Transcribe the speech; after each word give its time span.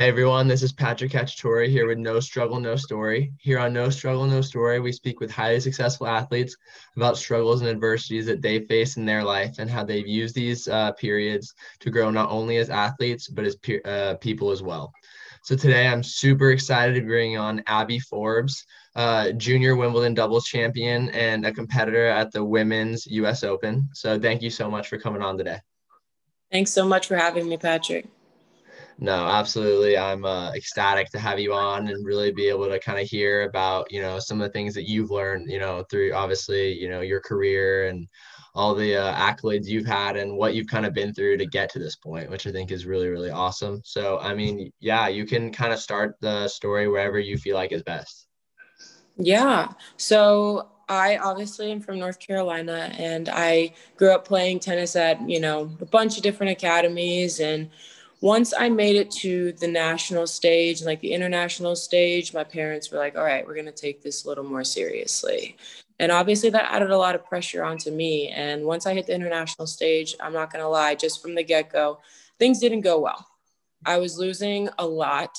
Hey 0.00 0.08
everyone, 0.08 0.48
this 0.48 0.62
is 0.62 0.72
Patrick 0.72 1.12
Cacciatore 1.12 1.68
here 1.68 1.86
with 1.86 1.98
No 1.98 2.20
Struggle, 2.20 2.58
No 2.58 2.74
Story. 2.74 3.34
Here 3.38 3.58
on 3.58 3.74
No 3.74 3.90
Struggle, 3.90 4.24
No 4.24 4.40
Story, 4.40 4.80
we 4.80 4.92
speak 4.92 5.20
with 5.20 5.30
highly 5.30 5.60
successful 5.60 6.06
athletes 6.06 6.56
about 6.96 7.18
struggles 7.18 7.60
and 7.60 7.68
adversities 7.68 8.24
that 8.24 8.40
they 8.40 8.60
face 8.60 8.96
in 8.96 9.04
their 9.04 9.22
life 9.22 9.56
and 9.58 9.68
how 9.68 9.84
they've 9.84 10.08
used 10.08 10.34
these 10.34 10.66
uh, 10.68 10.92
periods 10.92 11.52
to 11.80 11.90
grow 11.90 12.10
not 12.10 12.30
only 12.30 12.56
as 12.56 12.70
athletes, 12.70 13.28
but 13.28 13.44
as 13.44 13.56
pe- 13.56 13.82
uh, 13.82 14.14
people 14.22 14.50
as 14.50 14.62
well. 14.62 14.90
So 15.42 15.54
today 15.54 15.86
I'm 15.86 16.02
super 16.02 16.50
excited 16.50 16.94
to 16.94 17.02
bring 17.02 17.36
on 17.36 17.62
Abby 17.66 17.98
Forbes, 17.98 18.64
uh, 18.96 19.32
junior 19.32 19.76
Wimbledon 19.76 20.14
doubles 20.14 20.46
champion 20.46 21.10
and 21.10 21.44
a 21.44 21.52
competitor 21.52 22.06
at 22.06 22.32
the 22.32 22.42
Women's 22.42 23.06
US 23.08 23.44
Open. 23.44 23.86
So 23.92 24.18
thank 24.18 24.40
you 24.40 24.48
so 24.48 24.70
much 24.70 24.88
for 24.88 24.96
coming 24.96 25.20
on 25.20 25.36
today. 25.36 25.58
Thanks 26.50 26.70
so 26.70 26.86
much 26.86 27.06
for 27.06 27.16
having 27.16 27.46
me, 27.50 27.58
Patrick. 27.58 28.06
No, 29.02 29.14
absolutely. 29.14 29.96
I'm 29.96 30.26
uh, 30.26 30.52
ecstatic 30.52 31.08
to 31.10 31.18
have 31.18 31.40
you 31.40 31.54
on 31.54 31.88
and 31.88 32.04
really 32.04 32.32
be 32.32 32.48
able 32.48 32.68
to 32.68 32.78
kind 32.78 33.00
of 33.00 33.08
hear 33.08 33.44
about, 33.44 33.90
you 33.90 34.02
know, 34.02 34.18
some 34.18 34.42
of 34.42 34.46
the 34.46 34.52
things 34.52 34.74
that 34.74 34.86
you've 34.86 35.10
learned, 35.10 35.50
you 35.50 35.58
know, 35.58 35.82
through 35.90 36.12
obviously, 36.12 36.78
you 36.78 36.90
know, 36.90 37.00
your 37.00 37.20
career 37.20 37.88
and 37.88 38.06
all 38.54 38.74
the 38.74 38.96
uh, 38.96 39.14
accolades 39.14 39.66
you've 39.66 39.86
had 39.86 40.18
and 40.18 40.36
what 40.36 40.54
you've 40.54 40.66
kind 40.66 40.84
of 40.84 40.92
been 40.92 41.14
through 41.14 41.38
to 41.38 41.46
get 41.46 41.70
to 41.70 41.78
this 41.78 41.96
point, 41.96 42.28
which 42.28 42.46
I 42.46 42.52
think 42.52 42.70
is 42.70 42.84
really, 42.84 43.08
really 43.08 43.30
awesome. 43.30 43.80
So, 43.84 44.18
I 44.18 44.34
mean, 44.34 44.70
yeah, 44.80 45.08
you 45.08 45.24
can 45.24 45.50
kind 45.50 45.72
of 45.72 45.78
start 45.78 46.16
the 46.20 46.46
story 46.46 46.86
wherever 46.86 47.18
you 47.18 47.38
feel 47.38 47.56
like 47.56 47.72
is 47.72 47.82
best. 47.82 48.26
Yeah. 49.16 49.68
So, 49.96 50.68
I 50.90 51.18
obviously 51.18 51.70
am 51.70 51.80
from 51.80 52.00
North 52.00 52.18
Carolina 52.18 52.92
and 52.98 53.28
I 53.32 53.74
grew 53.96 54.10
up 54.10 54.26
playing 54.26 54.58
tennis 54.58 54.96
at, 54.96 55.26
you 55.30 55.38
know, 55.38 55.70
a 55.80 55.86
bunch 55.86 56.16
of 56.16 56.24
different 56.24 56.50
academies 56.50 57.38
and 57.38 57.70
once 58.20 58.52
I 58.56 58.68
made 58.68 58.96
it 58.96 59.10
to 59.12 59.52
the 59.52 59.68
national 59.68 60.26
stage, 60.26 60.82
like 60.82 61.00
the 61.00 61.12
international 61.12 61.74
stage, 61.74 62.34
my 62.34 62.44
parents 62.44 62.90
were 62.90 62.98
like, 62.98 63.16
all 63.16 63.24
right, 63.24 63.46
we're 63.46 63.54
going 63.54 63.66
to 63.66 63.72
take 63.72 64.02
this 64.02 64.24
a 64.24 64.28
little 64.28 64.44
more 64.44 64.64
seriously. 64.64 65.56
And 65.98 66.12
obviously, 66.12 66.50
that 66.50 66.72
added 66.72 66.90
a 66.90 66.98
lot 66.98 67.14
of 67.14 67.24
pressure 67.24 67.64
onto 67.64 67.90
me. 67.90 68.28
And 68.28 68.64
once 68.64 68.86
I 68.86 68.94
hit 68.94 69.06
the 69.06 69.14
international 69.14 69.66
stage, 69.66 70.14
I'm 70.20 70.32
not 70.32 70.52
going 70.52 70.62
to 70.62 70.68
lie, 70.68 70.94
just 70.94 71.22
from 71.22 71.34
the 71.34 71.42
get 71.42 71.72
go, 71.72 72.00
things 72.38 72.58
didn't 72.58 72.82
go 72.82 73.00
well. 73.00 73.26
I 73.86 73.98
was 73.98 74.18
losing 74.18 74.68
a 74.78 74.86
lot. 74.86 75.38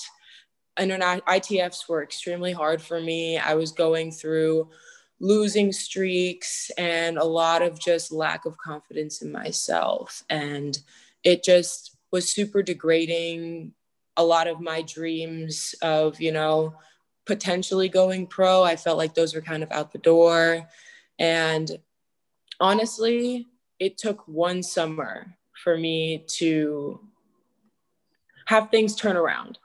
Interna- 0.80 1.22
ITFs 1.22 1.88
were 1.88 2.02
extremely 2.02 2.52
hard 2.52 2.82
for 2.82 3.00
me. 3.00 3.38
I 3.38 3.56
was 3.56 3.72
going 3.72 4.12
through 4.12 4.70
losing 5.20 5.72
streaks 5.72 6.72
and 6.78 7.18
a 7.20 7.23
lot 7.23 7.62
of 7.62 7.80
just 7.80 8.12
lack 8.12 8.45
of 8.45 8.58
confidence 8.58 9.22
in 9.22 9.32
myself. 9.32 10.23
And 10.30 10.80
it 11.23 11.44
just, 11.44 11.91
was 12.12 12.30
super 12.30 12.62
degrading. 12.62 13.73
A 14.17 14.23
lot 14.23 14.48
of 14.48 14.59
my 14.59 14.81
dreams 14.81 15.73
of, 15.81 16.20
you 16.20 16.31
know, 16.31 16.76
potentially 17.26 17.88
going 17.88 18.28
pro, 18.28 18.64
I 18.64 18.76
felt 18.76 18.98
like 18.98 19.14
those 19.14 19.34
were 19.34 19.42
kind 19.42 19.64
of 19.64 19.72
out 19.72 19.92
the 19.92 20.00
door. 20.00 20.67
And 21.20 21.72
honestly, 22.59 23.48
it 23.80 23.98
took 23.98 24.28
one 24.28 24.64
summer 24.64 25.36
for 25.64 25.78
me 25.78 26.26
to 26.36 27.00
have 28.45 28.70
things 28.70 28.95
turn 28.95 29.16
around. 29.16 29.59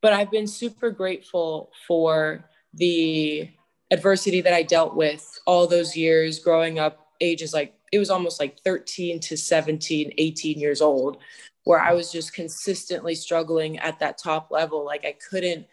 But 0.00 0.12
I've 0.12 0.30
been 0.30 0.46
super 0.46 0.90
grateful 0.90 1.70
for 1.86 2.48
the 2.72 3.48
adversity 3.90 4.40
that 4.40 4.52
I 4.52 4.62
dealt 4.62 4.94
with 4.94 5.38
all 5.46 5.66
those 5.66 5.96
years 5.96 6.38
growing 6.38 6.78
up, 6.78 7.12
ages 7.20 7.52
like 7.52 7.74
it 7.92 7.98
was 7.98 8.10
almost 8.10 8.40
like 8.40 8.60
13 8.60 9.20
to 9.20 9.36
17, 9.36 10.12
18 10.18 10.58
years 10.58 10.80
old, 10.80 11.18
where 11.66 11.80
I 11.80 11.94
was 11.94 12.12
just 12.12 12.32
consistently 12.32 13.16
struggling 13.16 13.76
at 13.80 13.98
that 13.98 14.18
top 14.18 14.52
level. 14.52 14.84
Like 14.84 15.04
I 15.04 15.16
couldn't 15.28 15.66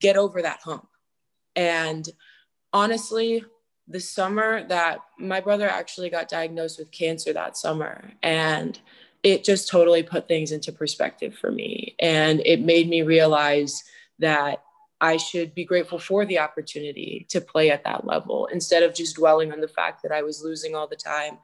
get 0.00 0.16
over 0.16 0.42
that 0.42 0.58
hump. 0.64 0.88
And 1.54 2.06
honestly, 2.72 3.44
the 3.86 4.00
summer 4.00 4.66
that 4.66 4.98
my 5.20 5.40
brother 5.40 5.68
actually 5.68 6.10
got 6.10 6.28
diagnosed 6.28 6.80
with 6.80 6.90
cancer 6.90 7.32
that 7.32 7.56
summer, 7.56 8.10
and 8.24 8.80
it 9.22 9.44
just 9.44 9.68
totally 9.68 10.02
put 10.02 10.26
things 10.26 10.50
into 10.50 10.72
perspective 10.72 11.32
for 11.38 11.52
me. 11.52 11.94
And 12.00 12.40
it 12.44 12.60
made 12.60 12.88
me 12.88 13.02
realize 13.02 13.84
that 14.18 14.64
I 15.00 15.16
should 15.16 15.54
be 15.54 15.64
grateful 15.64 16.00
for 16.00 16.26
the 16.26 16.40
opportunity 16.40 17.24
to 17.28 17.40
play 17.40 17.70
at 17.70 17.84
that 17.84 18.04
level 18.04 18.46
instead 18.46 18.82
of 18.82 18.96
just 18.96 19.14
dwelling 19.14 19.52
on 19.52 19.60
the 19.60 19.68
fact 19.68 20.02
that 20.02 20.10
I 20.10 20.22
was 20.22 20.42
losing 20.42 20.74
all 20.74 20.88
the 20.88 20.96
time. 20.96 21.38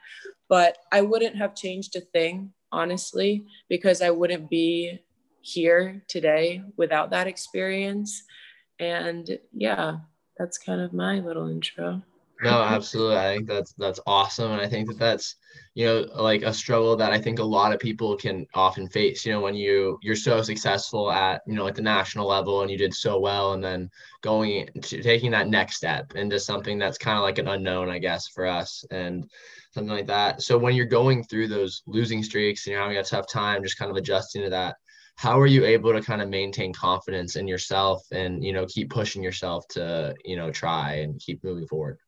But 0.48 0.78
I 0.90 1.02
wouldn't 1.02 1.36
have 1.36 1.54
changed 1.54 1.94
a 1.94 2.00
thing 2.00 2.52
honestly, 2.72 3.44
because 3.68 4.02
I 4.02 4.10
wouldn't 4.10 4.50
be 4.50 5.00
here 5.40 6.02
today 6.08 6.62
without 6.76 7.10
that 7.10 7.26
experience. 7.26 8.22
And 8.78 9.38
yeah, 9.52 9.98
that's 10.38 10.58
kind 10.58 10.80
of 10.80 10.92
my 10.92 11.20
little 11.20 11.48
intro. 11.48 12.02
No, 12.42 12.60
absolutely. 12.60 13.18
I 13.18 13.36
think 13.36 13.46
that's 13.46 13.72
that's 13.74 14.00
awesome, 14.04 14.50
and 14.50 14.60
I 14.60 14.66
think 14.66 14.88
that 14.88 14.98
that's 14.98 15.36
you 15.74 15.86
know 15.86 16.06
like 16.16 16.42
a 16.42 16.52
struggle 16.52 16.96
that 16.96 17.12
I 17.12 17.20
think 17.20 17.38
a 17.38 17.44
lot 17.44 17.72
of 17.72 17.78
people 17.78 18.16
can 18.16 18.46
often 18.54 18.88
face. 18.88 19.24
You 19.24 19.32
know, 19.32 19.40
when 19.40 19.54
you 19.54 19.96
you're 20.02 20.16
so 20.16 20.42
successful 20.42 21.12
at 21.12 21.42
you 21.46 21.54
know 21.54 21.62
like 21.62 21.76
the 21.76 21.82
national 21.82 22.26
level 22.26 22.62
and 22.62 22.70
you 22.70 22.76
did 22.76 22.92
so 22.94 23.20
well, 23.20 23.52
and 23.52 23.62
then 23.62 23.88
going 24.22 24.68
to 24.82 25.02
taking 25.02 25.30
that 25.30 25.48
next 25.48 25.76
step 25.76 26.16
into 26.16 26.40
something 26.40 26.80
that's 26.80 26.98
kind 26.98 27.16
of 27.16 27.22
like 27.22 27.38
an 27.38 27.46
unknown, 27.46 27.88
I 27.88 28.00
guess, 28.00 28.26
for 28.26 28.44
us. 28.44 28.84
And 28.90 29.30
something 29.72 29.92
like 29.92 30.06
that. 30.06 30.42
So 30.42 30.58
when 30.58 30.74
you're 30.74 30.86
going 30.86 31.24
through 31.24 31.48
those 31.48 31.82
losing 31.86 32.22
streaks 32.22 32.66
and 32.66 32.72
you're 32.72 32.82
having 32.82 32.98
a 32.98 33.04
tough 33.04 33.26
time, 33.28 33.62
just 33.62 33.78
kind 33.78 33.90
of 33.90 33.96
adjusting 33.96 34.42
to 34.42 34.50
that, 34.50 34.76
how 35.16 35.38
are 35.38 35.46
you 35.46 35.64
able 35.64 35.92
to 35.92 36.00
kind 36.00 36.22
of 36.22 36.28
maintain 36.28 36.72
confidence 36.72 37.36
in 37.36 37.46
yourself 37.46 38.02
and 38.12 38.42
you 38.44 38.52
know 38.52 38.66
keep 38.66 38.90
pushing 38.90 39.22
yourself 39.22 39.66
to 39.68 40.14
you 40.24 40.36
know 40.36 40.50
try 40.50 40.94
and 40.96 41.20
keep 41.20 41.42
moving 41.44 41.66
forward? 41.66 41.98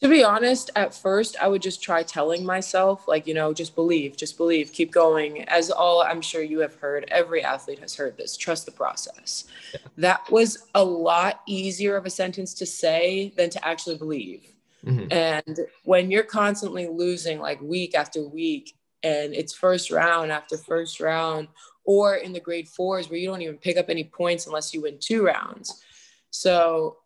To 0.00 0.08
be 0.08 0.22
honest, 0.22 0.70
at 0.76 0.94
first 0.94 1.36
I 1.42 1.48
would 1.48 1.60
just 1.60 1.82
try 1.82 2.04
telling 2.04 2.46
myself, 2.46 3.08
like, 3.08 3.26
you 3.26 3.34
know, 3.34 3.52
just 3.52 3.74
believe, 3.74 4.16
just 4.16 4.36
believe, 4.36 4.72
keep 4.72 4.92
going. 4.92 5.42
As 5.48 5.72
all 5.72 6.02
I'm 6.02 6.20
sure 6.20 6.40
you 6.40 6.60
have 6.60 6.76
heard, 6.76 7.04
every 7.08 7.42
athlete 7.42 7.80
has 7.80 7.96
heard 7.96 8.16
this 8.16 8.36
trust 8.36 8.64
the 8.64 8.70
process. 8.70 9.46
Yeah. 9.74 9.80
That 9.96 10.30
was 10.30 10.68
a 10.76 10.84
lot 10.84 11.40
easier 11.48 11.96
of 11.96 12.06
a 12.06 12.10
sentence 12.10 12.54
to 12.54 12.66
say 12.66 13.32
than 13.36 13.50
to 13.50 13.66
actually 13.66 13.98
believe. 13.98 14.52
Mm-hmm. 14.84 15.12
And 15.12 15.60
when 15.84 16.10
you're 16.10 16.22
constantly 16.22 16.88
losing 16.88 17.40
like 17.40 17.60
week 17.60 17.94
after 17.94 18.26
week, 18.26 18.74
and 19.02 19.32
it's 19.34 19.54
first 19.54 19.90
round 19.90 20.32
after 20.32 20.56
first 20.56 21.00
round, 21.00 21.48
or 21.84 22.16
in 22.16 22.32
the 22.32 22.40
grade 22.40 22.68
fours 22.68 23.08
where 23.08 23.18
you 23.18 23.28
don't 23.28 23.42
even 23.42 23.56
pick 23.56 23.76
up 23.76 23.88
any 23.88 24.04
points 24.04 24.46
unless 24.46 24.74
you 24.74 24.82
win 24.82 24.98
two 24.98 25.24
rounds. 25.24 25.82
So 26.30 26.98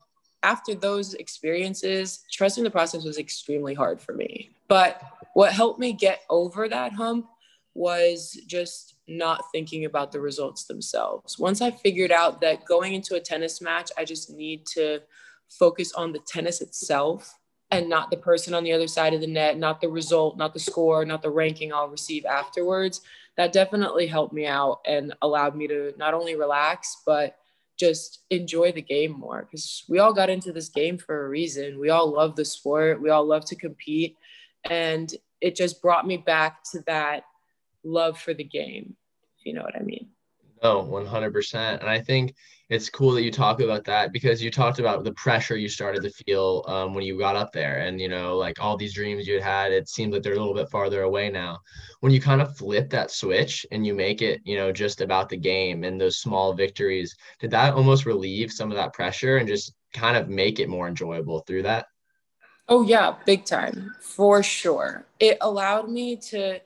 after 0.43 0.75
those 0.75 1.15
experiences, 1.15 2.25
trusting 2.33 2.65
the 2.65 2.71
process 2.71 3.05
was 3.05 3.19
extremely 3.19 3.75
hard 3.75 4.01
for 4.01 4.13
me. 4.13 4.51
But 4.69 5.01
what 5.35 5.53
helped 5.53 5.79
me 5.79 5.93
get 5.93 6.23
over 6.29 6.69
that 6.69 6.93
hump 6.93 7.27
was 7.75 8.33
just 8.47 8.97
not 9.09 9.45
thinking 9.53 9.85
about 9.85 10.13
the 10.13 10.21
results 10.21 10.65
themselves. 10.65 11.39
Once 11.39 11.63
I 11.63 11.71
figured 11.71 12.13
out 12.13 12.41
that 12.41 12.65
going 12.65 12.95
into 12.95 13.15
a 13.15 13.21
tennis 13.21 13.61
match, 13.61 13.91
I 13.97 14.05
just 14.05 14.31
need 14.31 14.67
to 14.75 15.01
focus 15.49 15.93
on 15.93 16.13
the 16.13 16.19
tennis 16.21 16.61
itself 16.61 17.39
and 17.73 17.89
not 17.89 18.11
the 18.11 18.17
person 18.19 18.53
on 18.53 18.65
the 18.65 18.73
other 18.73 18.87
side 18.87 19.15
of 19.15 19.23
the 19.23 19.27
net, 19.27 19.57
not 19.59 19.81
the 19.81 19.89
result, 19.89 20.37
not 20.37 20.53
the 20.53 20.61
score, 20.61 21.07
not 21.07 21.23
the 21.23 21.31
ranking 21.31 21.73
I'll 21.73 21.89
receive 21.89 22.27
afterwards. 22.27 23.01
That 23.39 23.55
definitely 23.55 24.07
helped 24.07 24.35
me 24.35 24.47
out 24.47 24.83
and 24.87 25.15
allowed 25.23 25.57
me 25.57 25.67
to 25.69 25.95
not 25.97 26.13
only 26.13 26.37
relax, 26.37 26.99
but 27.07 27.39
just 27.79 28.25
enjoy 28.29 28.73
the 28.73 28.83
game 28.83 29.19
more 29.19 29.49
because 29.51 29.85
we 29.89 29.99
all 29.99 30.13
got 30.13 30.29
into 30.29 30.53
this 30.53 30.69
game 30.69 30.99
for 30.99 31.25
a 31.25 31.29
reason. 31.31 31.81
We 31.81 31.89
all 31.89 32.13
love 32.13 32.37
the 32.37 32.45
sport, 32.45 33.01
we 33.01 33.09
all 33.09 33.25
love 33.25 33.47
to 33.47 33.57
compete. 33.57 34.19
And 34.65 35.13
it 35.41 35.57
just 35.57 35.81
brought 35.81 36.07
me 36.07 36.19
back 36.19 36.63
to 36.73 36.83
that 36.87 37.25
love 37.83 38.19
for 38.19 38.35
the 38.35 38.45
game, 38.45 38.97
if 39.39 39.47
you 39.47 39.55
know 39.55 39.63
what 39.63 39.75
I 39.75 39.83
mean. 39.83 40.11
No, 40.63 40.81
100%. 40.81 41.81
And 41.81 41.91
I 41.91 42.01
think 42.01 42.35
it's 42.69 42.89
cool 42.89 43.13
that 43.13 43.23
you 43.23 43.31
talk 43.33 43.61
about 43.61 43.85
that 43.85 44.13
because 44.13 44.43
you 44.43 44.51
talked 44.51 44.79
about 44.79 45.05
the 45.05 45.13
pressure 45.15 45.57
you 45.57 45.69
started 45.69 46.03
to 46.03 46.11
feel 46.25 46.65
um, 46.69 46.95
when 46.95 47.05
you 47.05 47.19
got 47.19 47.37
up 47.37 47.53
there 47.53 47.79
and, 47.81 48.01
you 48.01 48.09
know, 48.09 48.37
like 48.37 48.63
all 48.63 48.77
these 48.77 48.95
dreams 48.95 49.27
you 49.27 49.35
had 49.35 49.43
had, 49.43 49.73
it 49.73 49.89
seems 49.89 50.13
like 50.13 50.23
they're 50.23 50.35
a 50.35 50.39
little 50.39 50.55
bit 50.55 50.71
farther 50.71 51.03
away 51.03 51.29
now. 51.31 51.59
When 52.01 52.13
you 52.13 52.21
kind 52.21 52.41
of 52.41 52.57
flip 52.57 52.89
that 52.91 53.11
switch 53.11 53.67
and 53.73 53.87
you 53.87 53.93
make 53.93 54.23
it, 54.23 54.41
you 54.45 54.57
know, 54.57 54.73
just 54.73 55.01
about 55.01 55.29
the 55.29 55.37
game 55.37 55.85
and 55.85 56.01
those 56.01 56.19
small 56.19 56.55
victories, 56.55 57.15
did 57.41 57.51
that 57.51 57.75
almost 57.75 58.07
relieve 58.07 58.53
some 58.53 58.71
of 58.71 58.77
that 58.77 58.95
pressure 58.95 59.39
and 59.39 59.49
just 59.49 59.75
kind 59.93 60.17
of 60.17 60.29
make 60.29 60.61
it 60.61 60.69
more 60.69 60.89
enjoyable 60.89 61.41
through 61.41 61.63
that? 61.63 61.87
Oh, 62.69 62.83
yeah, 62.83 63.17
big 63.27 63.45
time, 63.45 63.95
for 64.01 64.43
sure. 64.43 65.05
It 65.19 65.37
allowed 65.41 65.91
me 65.91 66.17
to 66.17 66.61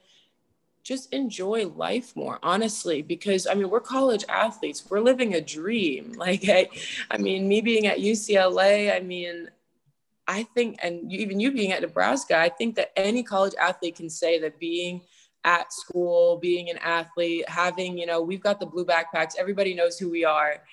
just 0.87 1.12
enjoy 1.12 1.67
life 1.67 2.15
more 2.15 2.38
honestly 2.44 3.03
because 3.03 3.49
i 3.49 3.55
mean 3.55 3.69
we're 3.69 3.81
college 3.81 4.25
athletes 4.29 4.85
we're 4.88 5.00
living 5.00 5.35
a 5.35 5.41
dream 5.41 6.12
like 6.17 6.49
i, 6.49 6.69
I 7.11 7.19
mean 7.19 7.49
me 7.49 7.61
being 7.61 7.87
at 7.87 7.99
ucla 7.99 8.94
i 8.94 9.00
mean 9.00 9.50
i 10.29 10.44
think 10.44 10.79
and 10.83 11.12
even 11.12 11.41
you 11.41 11.50
being 11.50 11.73
at 11.73 11.83
nebraska 11.83 12.38
i 12.38 12.49
think 12.49 12.77
that 12.77 12.93
any 12.97 13.25
college 13.25 13.55
athlete 13.61 13.97
can 13.97 14.09
say 14.09 14.38
that 14.41 14.61
being 14.61 15.03
at 15.47 15.73
school, 15.73 16.37
being 16.38 16.69
an 16.69 16.79
athlete, 16.79 17.49
having, 17.49 17.97
you 17.97 18.05
know, 18.05 18.21
we've 18.21 18.43
got 18.43 18.59
the 18.59 18.67
blue 18.67 18.85
backpacks, 18.85 19.37
everybody 19.38 19.73
knows 19.75 19.97
who 19.97 20.11
we 20.11 20.25
are. 20.25 20.65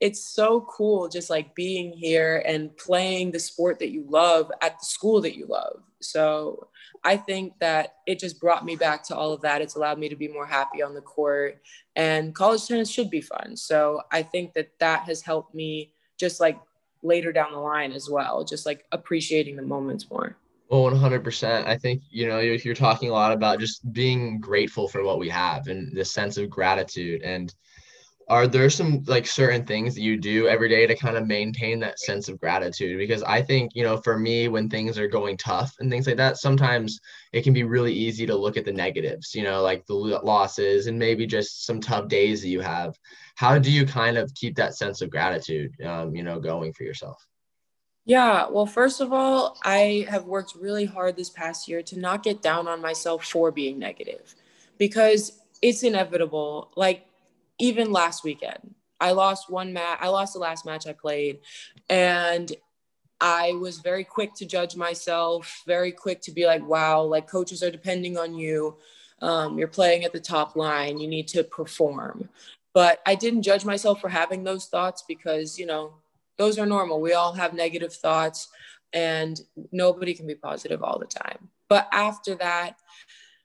It's 0.00 0.24
so 0.24 0.62
cool 0.62 1.08
just 1.08 1.30
like 1.30 1.54
being 1.54 1.92
here 1.92 2.42
and 2.46 2.74
playing 2.76 3.30
the 3.30 3.38
sport 3.38 3.78
that 3.78 3.90
you 3.90 4.04
love 4.08 4.50
at 4.62 4.80
the 4.80 4.86
school 4.86 5.20
that 5.20 5.36
you 5.36 5.46
love. 5.46 5.82
So 6.00 6.68
I 7.04 7.16
think 7.16 7.58
that 7.58 7.96
it 8.06 8.18
just 8.18 8.40
brought 8.40 8.64
me 8.64 8.76
back 8.76 9.02
to 9.04 9.16
all 9.16 9.32
of 9.32 9.40
that. 9.42 9.60
It's 9.60 9.74
allowed 9.74 9.98
me 9.98 10.08
to 10.08 10.16
be 10.16 10.28
more 10.28 10.46
happy 10.46 10.82
on 10.82 10.94
the 10.94 11.00
court, 11.00 11.60
and 11.96 12.34
college 12.34 12.66
tennis 12.66 12.90
should 12.90 13.10
be 13.10 13.20
fun. 13.20 13.56
So 13.56 14.02
I 14.12 14.22
think 14.22 14.54
that 14.54 14.70
that 14.78 15.04
has 15.04 15.22
helped 15.22 15.54
me 15.54 15.92
just 16.18 16.40
like 16.40 16.58
later 17.02 17.32
down 17.32 17.52
the 17.52 17.58
line 17.58 17.92
as 17.92 18.08
well, 18.08 18.44
just 18.44 18.66
like 18.66 18.84
appreciating 18.92 19.56
the 19.56 19.62
moments 19.62 20.08
more. 20.10 20.36
Well, 20.68 20.84
100%. 20.84 21.66
I 21.66 21.76
think, 21.76 22.02
you 22.08 22.26
know, 22.26 22.38
you're, 22.38 22.54
you're 22.54 22.74
talking 22.74 23.10
a 23.10 23.12
lot 23.12 23.32
about 23.32 23.60
just 23.60 23.92
being 23.92 24.40
grateful 24.40 24.88
for 24.88 25.02
what 25.02 25.18
we 25.18 25.28
have 25.28 25.66
and 25.66 25.94
the 25.94 26.04
sense 26.04 26.38
of 26.38 26.48
gratitude. 26.48 27.20
And 27.22 27.52
are 28.32 28.46
there 28.46 28.70
some 28.70 29.02
like 29.06 29.26
certain 29.26 29.66
things 29.66 29.94
that 29.94 30.00
you 30.00 30.16
do 30.16 30.48
every 30.48 30.66
day 30.66 30.86
to 30.86 30.96
kind 30.96 31.18
of 31.18 31.26
maintain 31.26 31.78
that 31.78 32.00
sense 32.00 32.30
of 32.30 32.40
gratitude? 32.40 32.96
Because 32.96 33.22
I 33.24 33.42
think, 33.42 33.72
you 33.74 33.82
know, 33.82 33.98
for 33.98 34.18
me, 34.18 34.48
when 34.48 34.70
things 34.70 34.98
are 34.98 35.06
going 35.06 35.36
tough 35.36 35.74
and 35.80 35.90
things 35.90 36.06
like 36.06 36.16
that, 36.16 36.38
sometimes 36.38 36.98
it 37.34 37.42
can 37.42 37.52
be 37.52 37.64
really 37.64 37.92
easy 37.92 38.24
to 38.24 38.34
look 38.34 38.56
at 38.56 38.64
the 38.64 38.72
negatives, 38.72 39.34
you 39.34 39.42
know, 39.42 39.60
like 39.60 39.84
the 39.84 39.92
losses 39.92 40.86
and 40.86 40.98
maybe 40.98 41.26
just 41.26 41.66
some 41.66 41.78
tough 41.78 42.08
days 42.08 42.40
that 42.40 42.48
you 42.48 42.62
have. 42.62 42.96
How 43.34 43.58
do 43.58 43.70
you 43.70 43.84
kind 43.84 44.16
of 44.16 44.32
keep 44.34 44.56
that 44.56 44.76
sense 44.76 45.02
of 45.02 45.10
gratitude, 45.10 45.78
um, 45.84 46.16
you 46.16 46.22
know, 46.22 46.40
going 46.40 46.72
for 46.72 46.84
yourself? 46.84 47.22
Yeah, 48.06 48.48
well, 48.48 48.64
first 48.64 49.02
of 49.02 49.12
all, 49.12 49.58
I 49.62 50.06
have 50.08 50.24
worked 50.24 50.54
really 50.54 50.86
hard 50.86 51.16
this 51.16 51.28
past 51.28 51.68
year 51.68 51.82
to 51.82 51.98
not 51.98 52.22
get 52.22 52.40
down 52.40 52.66
on 52.66 52.80
myself 52.80 53.26
for 53.26 53.50
being 53.50 53.78
negative 53.78 54.34
because 54.78 55.38
it's 55.60 55.82
inevitable. 55.82 56.72
Like, 56.76 57.06
even 57.62 57.92
last 57.92 58.24
weekend, 58.24 58.74
I 59.00 59.12
lost 59.12 59.48
one 59.48 59.72
match, 59.72 59.98
I 60.00 60.08
lost 60.08 60.32
the 60.32 60.40
last 60.40 60.66
match 60.66 60.88
I 60.88 60.92
played, 60.92 61.38
and 61.88 62.50
I 63.20 63.52
was 63.52 63.78
very 63.78 64.02
quick 64.02 64.34
to 64.34 64.46
judge 64.46 64.74
myself, 64.74 65.62
very 65.64 65.92
quick 65.92 66.20
to 66.22 66.32
be 66.32 66.44
like, 66.44 66.66
wow, 66.66 67.02
like 67.02 67.28
coaches 67.28 67.62
are 67.62 67.70
depending 67.70 68.18
on 68.18 68.34
you. 68.34 68.78
Um, 69.20 69.56
you're 69.56 69.68
playing 69.68 70.02
at 70.02 70.12
the 70.12 70.18
top 70.18 70.56
line, 70.56 70.98
you 70.98 71.06
need 71.06 71.28
to 71.28 71.44
perform. 71.44 72.28
But 72.74 72.98
I 73.06 73.14
didn't 73.14 73.42
judge 73.42 73.64
myself 73.64 74.00
for 74.00 74.08
having 74.08 74.42
those 74.42 74.66
thoughts 74.66 75.04
because, 75.06 75.56
you 75.56 75.66
know, 75.66 75.94
those 76.36 76.58
are 76.58 76.66
normal. 76.66 77.00
We 77.00 77.12
all 77.12 77.32
have 77.34 77.54
negative 77.54 77.94
thoughts 77.94 78.48
and 78.92 79.40
nobody 79.70 80.14
can 80.14 80.26
be 80.26 80.34
positive 80.34 80.82
all 80.82 80.98
the 80.98 81.06
time. 81.06 81.48
But 81.68 81.86
after 81.92 82.34
that, 82.36 82.74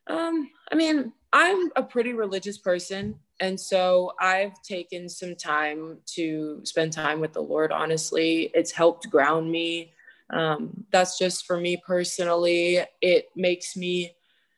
um, 0.07 0.49
I 0.71 0.75
mean, 0.75 1.13
I'm 1.31 1.69
a 1.75 1.83
pretty 1.83 2.13
religious 2.13 2.57
person. 2.57 3.19
And 3.39 3.59
so 3.59 4.13
I've 4.19 4.61
taken 4.63 5.07
some 5.09 5.35
time 5.35 5.99
to 6.15 6.61
spend 6.63 6.91
time 6.91 7.19
with 7.19 7.33
the 7.33 7.41
Lord, 7.41 7.71
honestly. 7.71 8.49
It's 8.53 8.71
helped 8.71 9.09
ground 9.09 9.51
me. 9.51 9.93
Um, 10.29 10.85
that's 10.91 11.17
just 11.17 11.45
for 11.45 11.59
me 11.59 11.81
personally. 11.85 12.79
It 13.01 13.29
makes 13.35 13.77
me, 13.77 14.13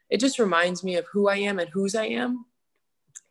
it 0.09 0.19
just 0.19 0.39
reminds 0.39 0.83
me 0.83 0.95
of 0.95 1.05
who 1.11 1.27
I 1.27 1.37
am 1.37 1.59
and 1.59 1.69
whose 1.69 1.93
I 1.93 2.05
am. 2.05 2.45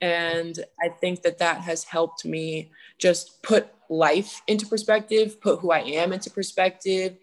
And 0.01 0.65
I 0.81 0.91
think 0.91 1.23
that 1.23 1.39
that 1.39 1.63
has 1.63 1.83
helped 1.85 2.25
me 2.25 2.71
just 2.99 3.43
put 3.43 3.69
life 3.89 4.43
into 4.47 4.67
perspective, 4.67 5.41
put 5.41 5.61
who 5.61 5.73
I 5.73 5.81
am 5.81 6.13
into 6.13 6.31
perspective, 6.31 7.17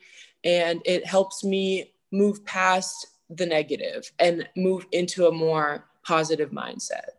and 0.44 0.82
it 0.86 1.06
helps 1.06 1.44
me 1.44 1.94
move 2.12 2.44
past 2.46 3.08
the 3.30 3.46
negative 3.46 4.12
and 4.20 4.48
move 4.56 4.86
into 4.92 5.28
a 5.28 5.32
more 5.32 5.86
positive 6.04 6.52
mindset. 6.52 7.15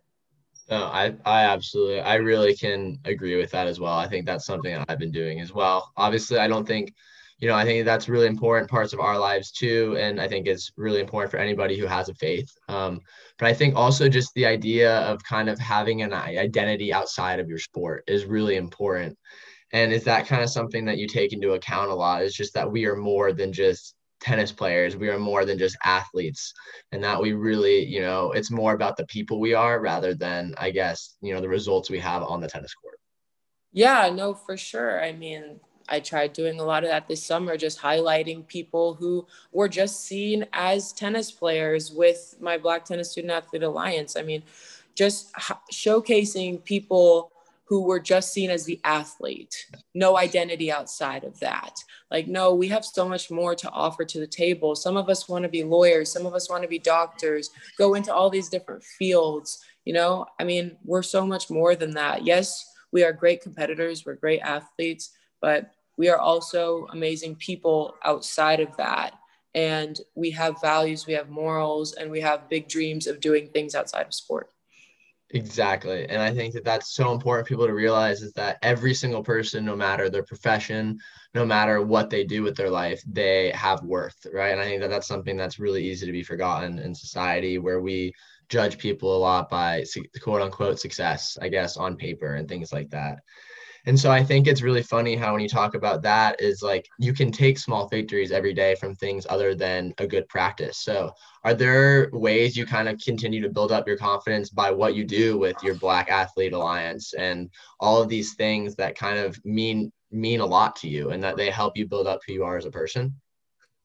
No, 0.69 0.83
I, 0.83 1.15
I 1.25 1.43
absolutely, 1.43 2.01
I 2.01 2.15
really 2.15 2.53
can 2.55 2.99
agree 3.05 3.37
with 3.37 3.51
that 3.51 3.67
as 3.67 3.79
well. 3.79 3.97
I 3.97 4.07
think 4.07 4.25
that's 4.25 4.45
something 4.45 4.73
that 4.73 4.85
I've 4.89 4.99
been 4.99 5.11
doing 5.11 5.39
as 5.39 5.53
well. 5.53 5.91
Obviously, 5.95 6.39
I 6.39 6.47
don't 6.47 6.67
think 6.67 6.93
you 7.39 7.47
know, 7.47 7.55
I 7.55 7.65
think 7.65 7.85
that's 7.85 8.09
really 8.09 8.25
important 8.25 8.69
parts 8.69 8.93
of 8.93 8.99
our 8.99 9.17
lives 9.19 9.51
too. 9.51 9.95
And 9.99 10.19
I 10.19 10.27
think 10.27 10.47
it's 10.47 10.71
really 10.75 10.99
important 10.99 11.29
for 11.31 11.37
anybody 11.37 11.77
who 11.77 11.85
has 11.85 12.09
a 12.09 12.15
faith. 12.15 12.51
Um, 12.67 12.99
but 13.37 13.47
I 13.47 13.53
think 13.53 13.75
also 13.75 14.09
just 14.09 14.33
the 14.33 14.47
idea 14.47 14.99
of 15.01 15.23
kind 15.23 15.47
of 15.47 15.59
having 15.59 16.01
an 16.01 16.13
identity 16.13 16.91
outside 16.91 17.39
of 17.39 17.47
your 17.47 17.59
sport 17.59 18.03
is 18.07 18.25
really 18.25 18.55
important. 18.55 19.17
And 19.71 19.93
is 19.93 20.03
that 20.05 20.25
kind 20.25 20.41
of 20.41 20.49
something 20.49 20.85
that 20.85 20.97
you 20.97 21.07
take 21.07 21.31
into 21.31 21.51
account 21.53 21.91
a 21.91 21.95
lot? 21.95 22.23
Is 22.23 22.33
just 22.33 22.55
that 22.55 22.71
we 22.71 22.85
are 22.85 22.95
more 22.95 23.33
than 23.33 23.53
just 23.53 23.93
tennis 24.19 24.51
players. 24.51 24.95
We 24.95 25.09
are 25.09 25.19
more 25.19 25.45
than 25.45 25.57
just 25.57 25.77
athletes. 25.83 26.53
And 26.91 27.03
that 27.03 27.21
we 27.21 27.33
really, 27.33 27.85
you 27.85 28.01
know, 28.01 28.31
it's 28.31 28.51
more 28.51 28.73
about 28.73 28.97
the 28.97 29.05
people 29.05 29.39
we 29.39 29.53
are 29.53 29.79
rather 29.79 30.13
than, 30.13 30.53
I 30.57 30.71
guess, 30.71 31.17
you 31.21 31.33
know, 31.33 31.41
the 31.41 31.49
results 31.49 31.89
we 31.89 31.99
have 31.99 32.23
on 32.23 32.41
the 32.41 32.47
tennis 32.47 32.73
court. 32.73 32.99
Yeah, 33.73 34.09
no, 34.13 34.33
for 34.33 34.57
sure. 34.57 35.03
I 35.03 35.11
mean, 35.11 35.59
I 35.89 35.99
tried 35.99 36.33
doing 36.33 36.59
a 36.59 36.63
lot 36.63 36.83
of 36.83 36.89
that 36.89 37.07
this 37.07 37.23
summer, 37.23 37.57
just 37.57 37.79
highlighting 37.79 38.47
people 38.47 38.93
who 38.93 39.25
were 39.51 39.69
just 39.69 40.05
seen 40.05 40.45
as 40.53 40.91
tennis 40.91 41.31
players 41.31 41.91
with 41.91 42.35
my 42.41 42.57
Black 42.57 42.85
Tennis 42.85 43.11
Student 43.11 43.33
Athlete 43.33 43.63
Alliance. 43.63 44.17
I 44.17 44.23
mean, 44.23 44.43
just 44.95 45.33
showcasing 45.71 46.63
people 46.63 47.31
who 47.67 47.81
were 47.81 47.99
just 47.99 48.31
seen 48.31 48.49
as 48.49 48.63
the 48.63 48.79
athlete, 48.85 49.53
no 49.93 50.17
identity 50.17 50.71
outside 50.71 51.25
of 51.25 51.37
that. 51.41 51.77
Like, 52.09 52.27
no, 52.27 52.55
we 52.55 52.69
have 52.69 52.85
so 52.85 53.07
much 53.07 53.29
more 53.29 53.55
to 53.55 53.69
offer 53.71 54.05
to 54.05 54.19
the 54.19 54.27
table. 54.27 54.73
Some 54.73 54.95
of 54.95 55.09
us 55.09 55.27
want 55.27 55.43
to 55.43 55.49
be 55.49 55.63
lawyers, 55.63 56.11
some 56.11 56.25
of 56.25 56.33
us 56.33 56.49
want 56.49 56.63
to 56.63 56.69
be 56.69 56.79
doctors, 56.79 57.49
go 57.77 57.95
into 57.95 58.13
all 58.13 58.29
these 58.29 58.47
different 58.47 58.83
fields. 58.83 59.59
You 59.83 59.93
know, 59.93 60.25
I 60.39 60.45
mean, 60.45 60.77
we're 60.85 61.03
so 61.03 61.25
much 61.25 61.49
more 61.49 61.75
than 61.75 61.91
that. 61.91 62.25
Yes, 62.25 62.65
we 62.93 63.03
are 63.03 63.11
great 63.11 63.41
competitors, 63.41 64.05
we're 64.05 64.15
great 64.15 64.39
athletes, 64.41 65.11
but 65.41 65.71
we 65.97 66.07
are 66.09 66.19
also 66.19 66.87
amazing 66.91 67.35
people 67.35 67.95
outside 68.05 68.61
of 68.61 68.75
that. 68.77 69.13
And 69.55 69.99
we 70.15 70.31
have 70.31 70.61
values, 70.61 71.05
we 71.05 71.13
have 71.13 71.29
morals, 71.29 71.93
and 71.93 72.11
we 72.11 72.21
have 72.21 72.49
big 72.49 72.69
dreams 72.69 73.07
of 73.07 73.19
doing 73.19 73.49
things 73.49 73.75
outside 73.75 74.05
of 74.05 74.13
sport. 74.13 74.51
Exactly. 75.31 76.07
And 76.07 76.21
I 76.21 76.33
think 76.33 76.53
that 76.53 76.63
that's 76.63 76.93
so 76.95 77.11
important 77.11 77.45
for 77.45 77.49
people 77.49 77.67
to 77.67 77.73
realize 77.73 78.21
is 78.21 78.31
that 78.33 78.57
every 78.61 78.93
single 78.93 79.21
person, 79.23 79.65
no 79.65 79.75
matter 79.75 80.09
their 80.09 80.23
profession, 80.23 80.97
no 81.33 81.45
matter 81.45 81.81
what 81.81 82.09
they 82.09 82.23
do 82.23 82.43
with 82.43 82.55
their 82.55 82.69
life, 82.69 83.01
they 83.05 83.51
have 83.51 83.83
worth, 83.83 84.25
right? 84.33 84.51
And 84.53 84.61
I 84.61 84.63
think 84.63 84.81
that 84.81 84.89
that's 84.89 85.07
something 85.07 85.35
that's 85.35 85.59
really 85.59 85.83
easy 85.85 86.05
to 86.05 86.13
be 86.13 86.23
forgotten 86.23 86.79
in 86.79 86.95
society 86.95 87.57
where 87.57 87.81
we 87.81 88.13
judge 88.47 88.77
people 88.77 89.15
a 89.15 89.19
lot 89.19 89.49
by 89.49 89.83
quote 90.21 90.41
unquote 90.41 90.79
success, 90.79 91.37
I 91.41 91.49
guess, 91.49 91.75
on 91.75 91.97
paper 91.97 92.35
and 92.35 92.47
things 92.47 92.71
like 92.71 92.89
that. 92.91 93.19
And 93.87 93.97
so 93.97 94.11
I 94.11 94.21
think 94.21 94.47
it's 94.47 94.61
really 94.61 94.83
funny 94.83 95.15
how 95.15 95.31
when 95.31 95.41
you 95.41 95.47
talk 95.47 95.73
about 95.73 96.01
that 96.01 96.41
is 96.41 96.61
like 96.61 96.89
you 96.99 97.13
can 97.13 97.31
take 97.31 97.57
small 97.57 97.87
victories 97.87 98.33
every 98.33 98.53
day 98.53 98.75
from 98.75 98.93
things 98.93 99.25
other 99.29 99.55
than 99.55 99.93
a 99.97 100.05
good 100.05 100.27
practice. 100.27 100.79
So 100.79 101.13
are 101.45 101.53
there 101.53 102.09
ways 102.11 102.57
you 102.57 102.65
kind 102.65 102.89
of 102.89 102.99
continue 102.99 103.41
to 103.41 103.47
build 103.47 103.71
up 103.71 103.87
your 103.87 103.95
confidence 103.95 104.49
by 104.49 104.71
what 104.71 104.93
you 104.93 105.05
do 105.05 105.37
with 105.37 105.55
your 105.63 105.75
Black 105.75 106.11
Athlete 106.11 106.51
Alliance 106.51 107.13
and 107.13 107.49
all 107.79 108.01
of 108.01 108.09
these 108.09 108.33
things 108.33 108.75
that 108.75 108.97
kind 108.97 109.19
of 109.19 109.43
mean 109.45 109.93
mean 110.11 110.41
a 110.41 110.45
lot 110.45 110.75
to 110.77 110.89
you 110.89 111.11
and 111.11 111.23
that 111.23 111.37
they 111.37 111.49
help 111.49 111.77
you 111.77 111.87
build 111.87 112.07
up 112.07 112.19
who 112.27 112.33
you 112.33 112.43
are 112.43 112.57
as 112.57 112.65
a 112.65 112.71
person? 112.71 113.15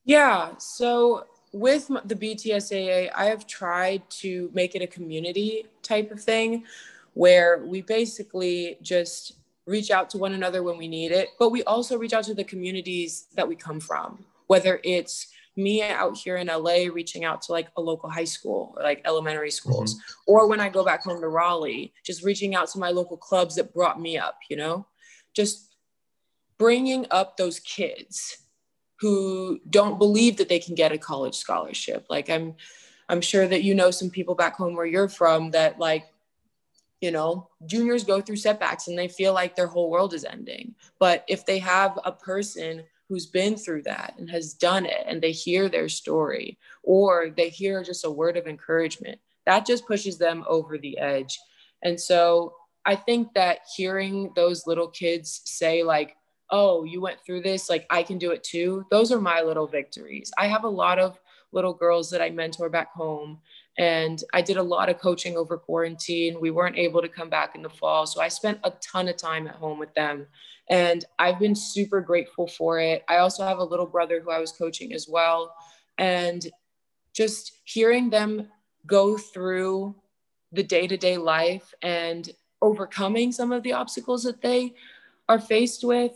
Yeah. 0.04 0.50
So 0.58 1.26
with 1.52 1.86
the 2.06 2.16
BTSAA, 2.16 3.12
I 3.14 3.26
have 3.26 3.46
tried 3.46 4.08
to 4.10 4.50
make 4.52 4.74
it 4.74 4.82
a 4.82 4.86
community 4.88 5.66
type 5.82 6.10
of 6.10 6.20
thing 6.20 6.64
where 7.14 7.58
we 7.58 7.82
basically 7.82 8.78
just 8.82 9.34
reach 9.66 9.90
out 9.90 10.10
to 10.10 10.18
one 10.18 10.32
another 10.32 10.62
when 10.62 10.76
we 10.76 10.88
need 10.88 11.12
it, 11.12 11.30
but 11.38 11.50
we 11.50 11.62
also 11.64 11.96
reach 11.96 12.12
out 12.12 12.24
to 12.24 12.34
the 12.34 12.44
communities 12.44 13.26
that 13.34 13.46
we 13.46 13.54
come 13.54 13.80
from, 13.80 14.24
whether 14.46 14.80
it's 14.84 15.28
me 15.56 15.82
out 15.82 16.16
here 16.16 16.36
in 16.36 16.46
LA 16.46 16.86
reaching 16.92 17.24
out 17.24 17.42
to 17.42 17.52
like 17.52 17.68
a 17.76 17.80
local 17.80 18.08
high 18.08 18.24
school 18.24 18.74
or 18.76 18.82
like 18.82 19.02
elementary 19.04 19.50
schools, 19.50 19.94
mm-hmm. 19.94 20.32
or 20.32 20.48
when 20.48 20.60
I 20.60 20.68
go 20.68 20.84
back 20.84 21.04
home 21.04 21.20
to 21.20 21.28
Raleigh, 21.28 21.92
just 22.04 22.24
reaching 22.24 22.54
out 22.54 22.68
to 22.68 22.78
my 22.78 22.90
local 22.90 23.16
clubs 23.16 23.56
that 23.56 23.74
brought 23.74 24.00
me 24.00 24.16
up, 24.16 24.38
you 24.48 24.56
know, 24.56 24.86
just 25.34 25.74
bringing 26.58 27.06
up 27.10 27.36
those 27.36 27.60
kids 27.60 28.38
who 29.00 29.60
don't 29.68 29.98
believe 29.98 30.36
that 30.36 30.48
they 30.48 30.58
can 30.58 30.74
get 30.74 30.92
a 30.92 30.98
college 30.98 31.34
scholarship. 31.34 32.06
Like 32.08 32.30
I'm, 32.30 32.54
I'm 33.08 33.20
sure 33.20 33.46
that 33.48 33.62
you 33.62 33.74
know 33.74 33.90
some 33.90 34.10
people 34.10 34.34
back 34.34 34.56
home 34.56 34.74
where 34.74 34.86
you're 34.86 35.08
from 35.08 35.50
that 35.50 35.78
like 35.78 36.06
you 37.02 37.10
know, 37.10 37.48
juniors 37.66 38.04
go 38.04 38.20
through 38.20 38.36
setbacks 38.36 38.86
and 38.86 38.96
they 38.96 39.08
feel 39.08 39.34
like 39.34 39.56
their 39.56 39.66
whole 39.66 39.90
world 39.90 40.14
is 40.14 40.24
ending. 40.24 40.74
But 41.00 41.24
if 41.28 41.44
they 41.44 41.58
have 41.58 41.98
a 42.04 42.12
person 42.12 42.84
who's 43.08 43.26
been 43.26 43.56
through 43.56 43.82
that 43.82 44.14
and 44.16 44.30
has 44.30 44.54
done 44.54 44.86
it 44.86 45.04
and 45.04 45.20
they 45.20 45.32
hear 45.32 45.68
their 45.68 45.88
story 45.88 46.58
or 46.84 47.30
they 47.36 47.48
hear 47.48 47.82
just 47.82 48.04
a 48.06 48.10
word 48.10 48.36
of 48.36 48.46
encouragement, 48.46 49.18
that 49.46 49.66
just 49.66 49.84
pushes 49.84 50.16
them 50.16 50.44
over 50.46 50.78
the 50.78 50.96
edge. 50.96 51.40
And 51.82 52.00
so 52.00 52.54
I 52.86 52.94
think 52.94 53.34
that 53.34 53.58
hearing 53.76 54.30
those 54.36 54.68
little 54.68 54.88
kids 54.88 55.42
say, 55.44 55.82
like, 55.82 56.16
oh, 56.50 56.84
you 56.84 57.00
went 57.00 57.18
through 57.26 57.40
this, 57.40 57.68
like, 57.68 57.84
I 57.90 58.04
can 58.04 58.18
do 58.18 58.30
it 58.30 58.44
too, 58.44 58.86
those 58.92 59.10
are 59.10 59.20
my 59.20 59.42
little 59.42 59.66
victories. 59.66 60.30
I 60.38 60.46
have 60.46 60.62
a 60.62 60.68
lot 60.68 61.00
of 61.00 61.18
little 61.50 61.74
girls 61.74 62.10
that 62.10 62.22
I 62.22 62.30
mentor 62.30 62.68
back 62.68 62.92
home 62.92 63.40
And 63.78 64.22
I 64.32 64.42
did 64.42 64.58
a 64.58 64.62
lot 64.62 64.88
of 64.88 64.98
coaching 64.98 65.36
over 65.36 65.56
quarantine. 65.56 66.40
We 66.40 66.50
weren't 66.50 66.76
able 66.76 67.00
to 67.00 67.08
come 67.08 67.30
back 67.30 67.54
in 67.54 67.62
the 67.62 67.70
fall. 67.70 68.06
So 68.06 68.20
I 68.20 68.28
spent 68.28 68.60
a 68.64 68.72
ton 68.82 69.08
of 69.08 69.16
time 69.16 69.46
at 69.46 69.54
home 69.54 69.78
with 69.78 69.94
them. 69.94 70.26
And 70.68 71.04
I've 71.18 71.38
been 71.38 71.54
super 71.54 72.00
grateful 72.00 72.46
for 72.46 72.78
it. 72.78 73.04
I 73.08 73.16
also 73.16 73.44
have 73.44 73.58
a 73.58 73.64
little 73.64 73.86
brother 73.86 74.20
who 74.20 74.30
I 74.30 74.38
was 74.38 74.52
coaching 74.52 74.92
as 74.92 75.08
well. 75.08 75.54
And 75.98 76.46
just 77.12 77.52
hearing 77.64 78.10
them 78.10 78.48
go 78.86 79.16
through 79.16 79.94
the 80.52 80.62
day 80.62 80.86
to 80.86 80.96
day 80.96 81.16
life 81.16 81.74
and 81.82 82.30
overcoming 82.60 83.32
some 83.32 83.52
of 83.52 83.62
the 83.62 83.72
obstacles 83.72 84.22
that 84.22 84.42
they 84.42 84.74
are 85.28 85.40
faced 85.40 85.82
with, 85.82 86.12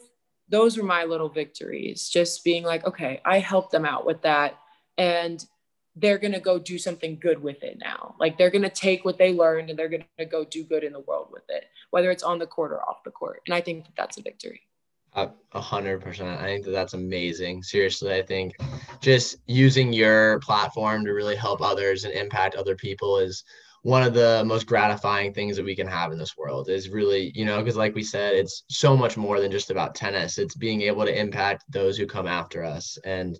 those 0.49 0.77
were 0.77 0.85
my 0.85 1.05
little 1.05 1.29
victories. 1.29 2.09
Just 2.09 2.45
being 2.45 2.63
like, 2.63 2.87
okay, 2.87 3.21
I 3.25 3.39
helped 3.39 3.73
them 3.73 3.85
out 3.85 4.07
with 4.07 4.23
that. 4.23 4.59
And 4.99 5.45
they're 5.97 6.19
going 6.19 6.33
to 6.33 6.41
go 6.41 6.59
do 6.59 6.79
something 6.79 7.19
good 7.19 7.43
with 7.43 7.63
it 7.63 7.79
now. 7.81 8.15
Like 8.21 8.37
they're 8.37 8.51
going 8.51 8.63
to 8.63 8.69
take 8.69 9.05
what 9.05 9.19
they 9.19 9.33
learned 9.33 9.71
and 9.71 9.79
they're 9.79 9.89
going 9.89 10.05
to 10.19 10.25
go 10.27 10.45
do 10.45 10.63
good 10.63 10.85
in 10.85 10.93
the 10.93 11.01
world 11.01 11.29
with 11.33 11.45
it, 11.49 11.65
whether 11.91 12.11
it's 12.11 12.23
on 12.23 12.39
the 12.39 12.47
court 12.47 12.73
or 12.73 12.83
off 12.83 13.03
the 13.05 13.11
court. 13.11 13.41
And 13.47 13.55
I 13.55 13.61
think 13.61 13.87
that 13.87 13.97
that's 13.97 14.19
a 14.19 14.23
victory. 14.23 14.61
A 15.15 15.61
hundred 15.63 16.03
percent. 16.03 16.39
I 16.43 16.45
think 16.45 16.67
that 16.67 16.73
that's 16.73 16.93
amazing. 16.93 17.63
Seriously, 17.63 18.13
I 18.13 18.21
think 18.21 18.55
just 19.01 19.39
using 19.47 19.91
your 19.91 20.39
platform 20.41 21.07
to 21.07 21.13
really 21.13 21.37
help 21.37 21.63
others 21.63 22.05
and 22.05 22.13
impact 22.13 22.55
other 22.55 22.77
people 22.77 23.17
is 23.17 23.43
one 23.81 24.03
of 24.03 24.13
the 24.13 24.43
most 24.45 24.67
gratifying 24.67 25.33
things 25.33 25.57
that 25.57 25.65
we 25.65 25.75
can 25.75 25.87
have 25.87 26.13
in 26.13 26.19
this 26.19 26.37
world 26.37 26.69
is 26.69 26.91
really, 26.91 27.33
you 27.35 27.47
know, 27.47 27.59
because 27.63 27.79
like 27.79 27.95
we 27.95 28.03
said, 28.03 28.35
it's 28.35 28.65
so 28.69 28.95
much 28.95 29.17
more 29.17 29.41
than 29.41 29.51
just 29.51 29.71
about 29.71 29.95
tennis. 29.95 30.37
It's 30.37 30.55
being 30.55 30.83
able 30.83 31.07
to 31.07 31.19
impact 31.19 31.65
those 31.71 31.97
who 31.97 32.05
come 32.05 32.27
after 32.27 32.63
us. 32.63 32.99
And 33.03 33.39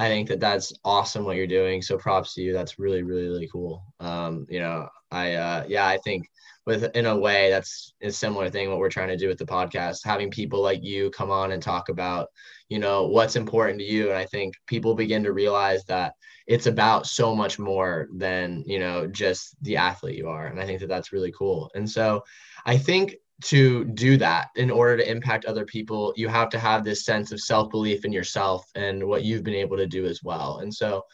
I 0.00 0.08
think 0.08 0.28
that 0.28 0.40
that's 0.40 0.72
awesome 0.82 1.24
what 1.24 1.36
you're 1.36 1.46
doing. 1.46 1.82
So 1.82 1.98
props 1.98 2.34
to 2.34 2.40
you. 2.40 2.54
That's 2.54 2.78
really, 2.78 3.02
really, 3.02 3.28
really 3.28 3.48
cool. 3.48 3.84
Um, 4.00 4.46
you 4.48 4.58
know, 4.58 4.88
I, 5.10 5.34
uh, 5.34 5.64
yeah, 5.68 5.86
I 5.86 5.98
think 5.98 6.26
with 6.64 6.84
in 6.94 7.06
a 7.06 7.18
way 7.18 7.50
that's 7.50 7.92
a 8.02 8.10
similar 8.10 8.48
thing 8.48 8.70
what 8.70 8.78
we're 8.78 8.88
trying 8.88 9.08
to 9.08 9.16
do 9.16 9.28
with 9.28 9.38
the 9.38 9.44
podcast 9.44 10.04
having 10.04 10.30
people 10.30 10.62
like 10.62 10.82
you 10.84 11.10
come 11.10 11.30
on 11.30 11.52
and 11.52 11.62
talk 11.62 11.88
about 11.88 12.28
you 12.68 12.78
know 12.78 13.06
what's 13.06 13.34
important 13.34 13.78
to 13.78 13.84
you 13.84 14.08
and 14.10 14.18
i 14.18 14.26
think 14.26 14.54
people 14.66 14.94
begin 14.94 15.24
to 15.24 15.32
realize 15.32 15.84
that 15.86 16.12
it's 16.46 16.66
about 16.66 17.06
so 17.06 17.34
much 17.34 17.58
more 17.58 18.08
than 18.14 18.62
you 18.66 18.78
know 18.78 19.06
just 19.06 19.56
the 19.62 19.76
athlete 19.76 20.18
you 20.18 20.28
are 20.28 20.46
and 20.46 20.60
i 20.60 20.66
think 20.66 20.80
that 20.80 20.88
that's 20.88 21.12
really 21.12 21.32
cool 21.32 21.70
and 21.74 21.88
so 21.88 22.22
i 22.66 22.76
think 22.76 23.16
to 23.42 23.84
do 23.84 24.16
that 24.16 24.48
in 24.56 24.70
order 24.70 24.96
to 24.96 25.10
impact 25.10 25.44
other 25.44 25.64
people 25.64 26.12
you 26.16 26.28
have 26.28 26.48
to 26.48 26.58
have 26.58 26.84
this 26.84 27.04
sense 27.04 27.32
of 27.32 27.40
self-belief 27.40 28.04
in 28.04 28.12
yourself 28.12 28.66
and 28.74 29.02
what 29.02 29.24
you've 29.24 29.44
been 29.44 29.54
able 29.54 29.76
to 29.76 29.86
do 29.86 30.04
as 30.06 30.22
well 30.22 30.58
and 30.58 30.72
so 30.72 31.04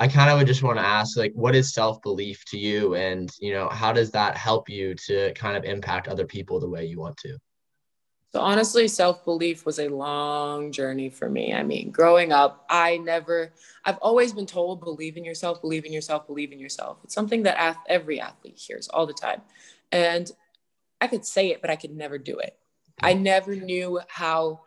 I 0.00 0.08
kind 0.08 0.30
of 0.30 0.38
would 0.38 0.46
just 0.46 0.62
want 0.62 0.78
to 0.78 0.84
ask, 0.84 1.18
like, 1.18 1.34
what 1.34 1.54
is 1.54 1.74
self 1.74 2.00
belief 2.00 2.42
to 2.46 2.58
you, 2.58 2.94
and 2.94 3.30
you 3.38 3.52
know, 3.52 3.68
how 3.68 3.92
does 3.92 4.10
that 4.12 4.34
help 4.34 4.66
you 4.66 4.94
to 4.94 5.30
kind 5.34 5.58
of 5.58 5.64
impact 5.64 6.08
other 6.08 6.24
people 6.24 6.58
the 6.58 6.70
way 6.70 6.86
you 6.86 6.98
want 6.98 7.18
to? 7.18 7.36
So 8.32 8.40
honestly, 8.40 8.88
self 8.88 9.22
belief 9.26 9.66
was 9.66 9.78
a 9.78 9.88
long 9.88 10.72
journey 10.72 11.10
for 11.10 11.28
me. 11.28 11.52
I 11.52 11.62
mean, 11.62 11.90
growing 11.90 12.32
up, 12.32 12.64
I 12.70 12.96
never, 12.96 13.52
I've 13.84 13.98
always 13.98 14.32
been 14.32 14.46
told, 14.46 14.80
believe 14.80 15.18
in 15.18 15.24
yourself, 15.24 15.60
believe 15.60 15.84
in 15.84 15.92
yourself, 15.92 16.26
believe 16.26 16.52
in 16.52 16.58
yourself. 16.58 16.96
It's 17.04 17.14
something 17.14 17.42
that 17.42 17.76
every 17.86 18.22
athlete 18.22 18.58
hears 18.58 18.88
all 18.88 19.04
the 19.04 19.12
time, 19.12 19.42
and 19.92 20.32
I 21.00 21.06
could 21.06 21.24
say 21.24 21.50
it, 21.50 21.60
but 21.60 21.70
I 21.70 21.76
could 21.76 21.96
never 21.96 22.18
do 22.18 22.38
it. 22.38 22.56
I 23.02 23.14
never 23.14 23.56
knew 23.56 24.00
how 24.08 24.60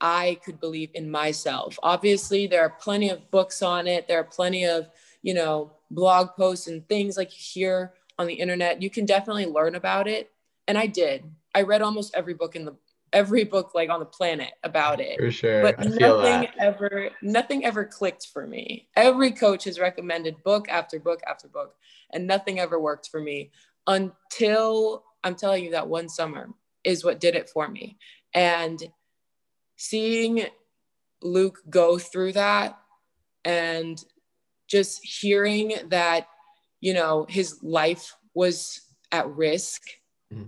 I 0.00 0.38
could 0.44 0.60
believe 0.60 0.90
in 0.94 1.10
myself. 1.10 1.78
Obviously, 1.82 2.46
there 2.46 2.62
are 2.62 2.70
plenty 2.70 3.10
of 3.10 3.30
books 3.30 3.62
on 3.62 3.86
it. 3.86 4.08
There 4.08 4.20
are 4.20 4.24
plenty 4.24 4.64
of, 4.64 4.88
you 5.22 5.34
know, 5.34 5.72
blog 5.90 6.30
posts 6.36 6.66
and 6.66 6.86
things 6.88 7.16
like 7.16 7.30
you 7.32 7.62
hear 7.62 7.94
on 8.18 8.26
the 8.26 8.34
internet. 8.34 8.82
You 8.82 8.90
can 8.90 9.06
definitely 9.06 9.46
learn 9.46 9.74
about 9.74 10.08
it. 10.08 10.30
And 10.68 10.78
I 10.78 10.86
did. 10.86 11.24
I 11.54 11.62
read 11.62 11.82
almost 11.82 12.14
every 12.14 12.34
book 12.34 12.56
in 12.56 12.64
the 12.64 12.76
every 13.12 13.42
book 13.42 13.72
like 13.74 13.90
on 13.90 13.98
the 14.00 14.06
planet 14.06 14.52
about 14.62 15.00
it. 15.00 15.18
For 15.18 15.30
sure. 15.30 15.62
But 15.62 15.80
nothing 15.80 16.48
ever 16.58 17.10
nothing 17.22 17.64
ever 17.64 17.84
clicked 17.84 18.28
for 18.32 18.46
me. 18.46 18.88
Every 18.96 19.32
coach 19.32 19.64
has 19.64 19.80
recommended 19.80 20.42
book 20.44 20.68
after 20.68 21.00
book 21.00 21.20
after 21.26 21.48
book 21.48 21.74
and 22.12 22.26
nothing 22.26 22.60
ever 22.60 22.78
worked 22.78 23.08
for 23.08 23.20
me 23.20 23.50
until 23.86 25.04
I'm 25.22 25.34
telling 25.34 25.64
you 25.64 25.72
that 25.72 25.88
one 25.88 26.08
summer 26.08 26.48
is 26.84 27.04
what 27.04 27.20
did 27.20 27.34
it 27.34 27.48
for 27.48 27.68
me. 27.68 27.98
And 28.34 28.82
seeing 29.76 30.46
Luke 31.22 31.58
go 31.68 31.98
through 31.98 32.32
that 32.32 32.78
and 33.44 34.02
just 34.68 35.00
hearing 35.02 35.74
that, 35.88 36.28
you 36.80 36.94
know, 36.94 37.26
his 37.28 37.62
life 37.62 38.16
was 38.34 38.80
at 39.12 39.28
risk. 39.28 39.82
Mm-hmm. 40.32 40.46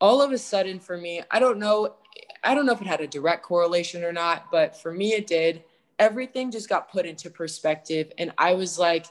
All 0.00 0.22
of 0.22 0.32
a 0.32 0.38
sudden 0.38 0.80
for 0.80 0.96
me, 0.96 1.22
I 1.30 1.38
don't 1.38 1.58
know, 1.58 1.96
I 2.42 2.54
don't 2.54 2.64
know 2.64 2.72
if 2.72 2.80
it 2.80 2.86
had 2.86 3.00
a 3.00 3.06
direct 3.06 3.42
correlation 3.42 4.04
or 4.04 4.12
not, 4.12 4.50
but 4.50 4.80
for 4.80 4.92
me 4.92 5.12
it 5.12 5.26
did. 5.26 5.64
Everything 5.98 6.50
just 6.50 6.68
got 6.68 6.90
put 6.90 7.04
into 7.04 7.28
perspective 7.28 8.10
and 8.16 8.32
I 8.38 8.54
was 8.54 8.78
like, 8.78 9.06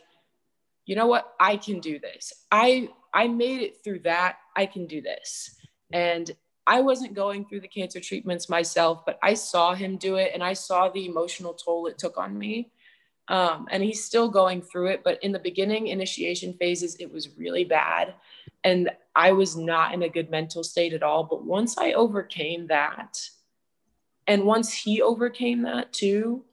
you 0.85 0.95
know 0.95 1.05
what? 1.05 1.33
I 1.39 1.57
can 1.57 1.79
do 1.79 1.99
this. 1.99 2.33
I 2.51 2.89
I 3.13 3.27
made 3.27 3.61
it 3.61 3.83
through 3.83 3.99
that. 3.99 4.37
I 4.55 4.65
can 4.65 4.87
do 4.87 5.01
this. 5.01 5.55
And 5.91 6.31
I 6.67 6.81
wasn't 6.81 7.15
going 7.15 7.45
through 7.45 7.61
the 7.61 7.67
cancer 7.67 7.99
treatments 7.99 8.49
myself, 8.49 9.03
but 9.05 9.17
I 9.23 9.33
saw 9.33 9.73
him 9.73 9.97
do 9.97 10.15
it 10.17 10.31
and 10.33 10.43
I 10.43 10.53
saw 10.53 10.89
the 10.89 11.07
emotional 11.07 11.53
toll 11.53 11.87
it 11.87 11.97
took 11.97 12.17
on 12.17 12.37
me. 12.37 12.71
Um, 13.27 13.67
and 13.71 13.83
he's 13.83 14.03
still 14.03 14.29
going 14.29 14.61
through 14.61 14.87
it. 14.87 15.01
But 15.03 15.23
in 15.23 15.31
the 15.31 15.39
beginning, 15.39 15.87
initiation 15.87 16.53
phases, 16.53 16.95
it 16.99 17.11
was 17.11 17.37
really 17.37 17.63
bad. 17.63 18.15
And 18.63 18.91
I 19.15 19.31
was 19.31 19.55
not 19.55 19.93
in 19.93 20.03
a 20.03 20.09
good 20.09 20.29
mental 20.29 20.63
state 20.63 20.93
at 20.93 21.03
all. 21.03 21.23
But 21.23 21.43
once 21.43 21.77
I 21.77 21.93
overcame 21.93 22.67
that, 22.67 23.19
and 24.27 24.43
once 24.43 24.71
he 24.71 25.01
overcame 25.01 25.63
that 25.63 25.91
too, 25.91 26.45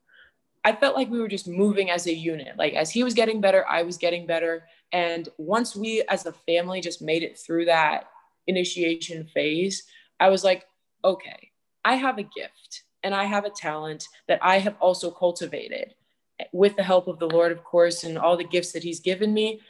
I 0.65 0.73
felt 0.73 0.97
like 0.97 1.11
we 1.11 1.21
were 1.21 1.29
just 1.29 1.47
moving 1.47 1.91
as 1.91 2.07
a 2.07 2.15
unit. 2.15 2.57
Like 2.57 2.73
as 2.73 2.91
he 2.91 3.05
was 3.05 3.15
getting 3.15 3.41
better, 3.41 3.67
I 3.69 3.83
was 3.83 3.99
getting 3.99 4.27
better. 4.27 4.67
And 4.93 5.29
once 5.39 5.75
we 5.75 6.03
as 6.09 6.27
a 6.27 6.33
family 6.33 6.81
just 6.81 7.03
made 7.03 7.23
it 7.23 7.39
through 7.39 7.67
that 7.67 8.09
initiation 8.47 9.25
phase, 9.27 9.85
I 10.21 10.31
was 10.31 10.45
like, 10.45 10.65
okay, 11.05 11.51
I 11.85 11.97
have 11.97 12.19
a 12.19 12.23
gift 12.23 12.85
and 13.03 13.15
I 13.15 13.25
have 13.25 13.45
a 13.45 13.51
talent 13.51 14.09
that 14.29 14.41
I 14.43 14.59
have 14.59 14.77
also 14.81 15.11
cultivated 15.11 15.95
with 16.53 16.77
the 16.77 16.83
help 16.83 17.09
of 17.09 17.19
the 17.19 17.29
Lord, 17.29 17.53
of 17.53 17.65
course, 17.65 18.05
and 18.05 18.19
all 18.19 18.37
the 18.37 18.45
gifts 18.45 18.73
that 18.73 18.83
He's 18.83 19.01
given 19.01 19.33
me. 19.33 19.61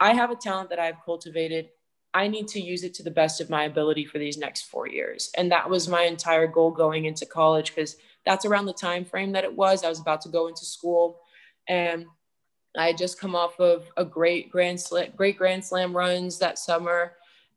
I 0.00 0.14
have 0.14 0.30
a 0.30 0.36
talent 0.36 0.70
that 0.70 0.78
I've 0.78 1.04
cultivated. 1.04 1.70
I 2.12 2.28
need 2.28 2.48
to 2.48 2.60
use 2.60 2.84
it 2.84 2.94
to 2.94 3.02
the 3.02 3.10
best 3.10 3.40
of 3.40 3.50
my 3.50 3.64
ability 3.64 4.04
for 4.04 4.18
these 4.18 4.38
next 4.38 4.62
four 4.62 4.86
years. 4.88 5.30
And 5.36 5.50
that 5.50 5.68
was 5.68 5.88
my 5.88 6.02
entire 6.02 6.46
goal 6.46 6.70
going 6.70 7.06
into 7.06 7.26
college 7.26 7.74
because 7.74 7.96
that's 8.24 8.44
around 8.44 8.66
the 8.66 8.72
time 8.72 9.04
frame 9.04 9.32
that 9.32 9.44
it 9.44 9.54
was. 9.54 9.82
I 9.82 9.88
was 9.88 10.00
about 10.00 10.20
to 10.22 10.28
go 10.28 10.46
into 10.46 10.64
school 10.64 11.20
and 11.68 12.06
I 12.76 12.86
had 12.86 12.98
just 12.98 13.20
come 13.20 13.34
off 13.34 13.58
of 13.60 13.90
a 13.96 14.04
great 14.04 14.50
grand 14.50 14.80
slam, 14.80 15.12
great 15.16 15.38
grand 15.38 15.64
slam 15.64 15.96
runs 15.96 16.38
that 16.38 16.58
summer. 16.58 17.12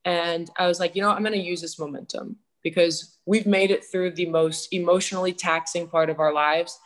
And 0.06 0.50
I 0.58 0.68
was 0.68 0.80
like, 0.80 0.96
you 0.96 1.02
know, 1.02 1.10
I'm 1.10 1.24
going 1.24 1.34
to 1.34 1.40
use 1.40 1.62
this 1.62 1.80
momentum 1.80 2.38
because 2.64 3.18
we've 3.26 3.48
made 3.48 3.72
it 3.72 3.86
through 3.86 4.12
the 4.12 4.28
most 4.28 4.74
emotionally 4.74 5.34
taxing 5.34 5.88
part 5.88 6.10
of 6.10 6.20
our 6.20 6.34
lives. 6.34 6.80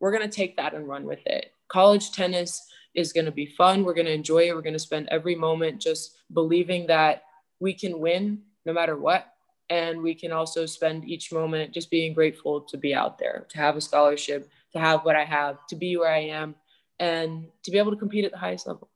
We're 0.00 0.12
going 0.12 0.28
to 0.28 0.36
take 0.36 0.56
that 0.56 0.74
and 0.74 0.88
run 0.88 1.04
with 1.04 1.24
it. 1.26 1.52
College 1.68 2.12
tennis 2.12 2.66
is 2.94 3.12
going 3.12 3.26
to 3.26 3.32
be 3.32 3.46
fun. 3.46 3.84
We're 3.84 3.94
going 3.94 4.06
to 4.06 4.12
enjoy 4.12 4.48
it. 4.48 4.54
We're 4.54 4.62
going 4.62 4.72
to 4.72 4.78
spend 4.78 5.08
every 5.10 5.34
moment 5.34 5.80
just 5.80 6.18
believing 6.32 6.86
that 6.88 7.24
we 7.60 7.74
can 7.74 8.00
win 8.00 8.42
no 8.64 8.72
matter 8.72 8.96
what. 8.96 9.32
And 9.70 10.02
we 10.02 10.14
can 10.14 10.32
also 10.32 10.66
spend 10.66 11.04
each 11.04 11.30
moment 11.30 11.72
just 11.72 11.90
being 11.90 12.14
grateful 12.14 12.62
to 12.62 12.76
be 12.76 12.94
out 12.94 13.18
there, 13.18 13.46
to 13.50 13.58
have 13.58 13.76
a 13.76 13.80
scholarship, 13.80 14.50
to 14.72 14.78
have 14.78 15.04
what 15.04 15.14
I 15.14 15.24
have, 15.24 15.66
to 15.66 15.76
be 15.76 15.96
where 15.96 16.10
I 16.10 16.20
am, 16.20 16.54
and 17.00 17.46
to 17.64 17.70
be 17.70 17.78
able 17.78 17.92
to 17.92 17.96
compete 17.96 18.24
at 18.24 18.32
the 18.32 18.38
highest 18.38 18.66
level. 18.66 18.90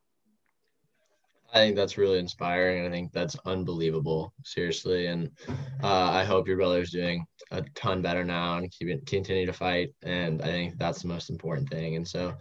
I 1.55 1.59
think 1.59 1.77
that's 1.77 1.99
really 1.99 2.19
inspiring. 2.19 2.87
I 2.87 2.91
think 2.91 3.13
that's 3.13 3.37
unbelievable, 3.45 4.33
seriously. 4.43 5.09
And 5.09 5.31
uh, 5.83 6.11
I 6.11 6.25
hope 6.25 6.49
your 6.49 6.57
brother's 6.57 6.91
doing 6.91 7.27
a 7.51 7.63
ton 7.75 8.01
better 8.01 8.25
now 8.25 8.57
and 8.57 8.71
keep 8.71 8.89
it, 8.89 9.05
continue 9.05 9.45
to 9.45 9.53
fight. 9.53 9.91
And 10.03 10.41
I 10.41 10.47
think 10.47 10.79
that's 10.79 11.03
the 11.03 11.09
most 11.09 11.29
important 11.29 11.69
thing. 11.69 11.97
And 11.97 12.09
so 12.09 12.33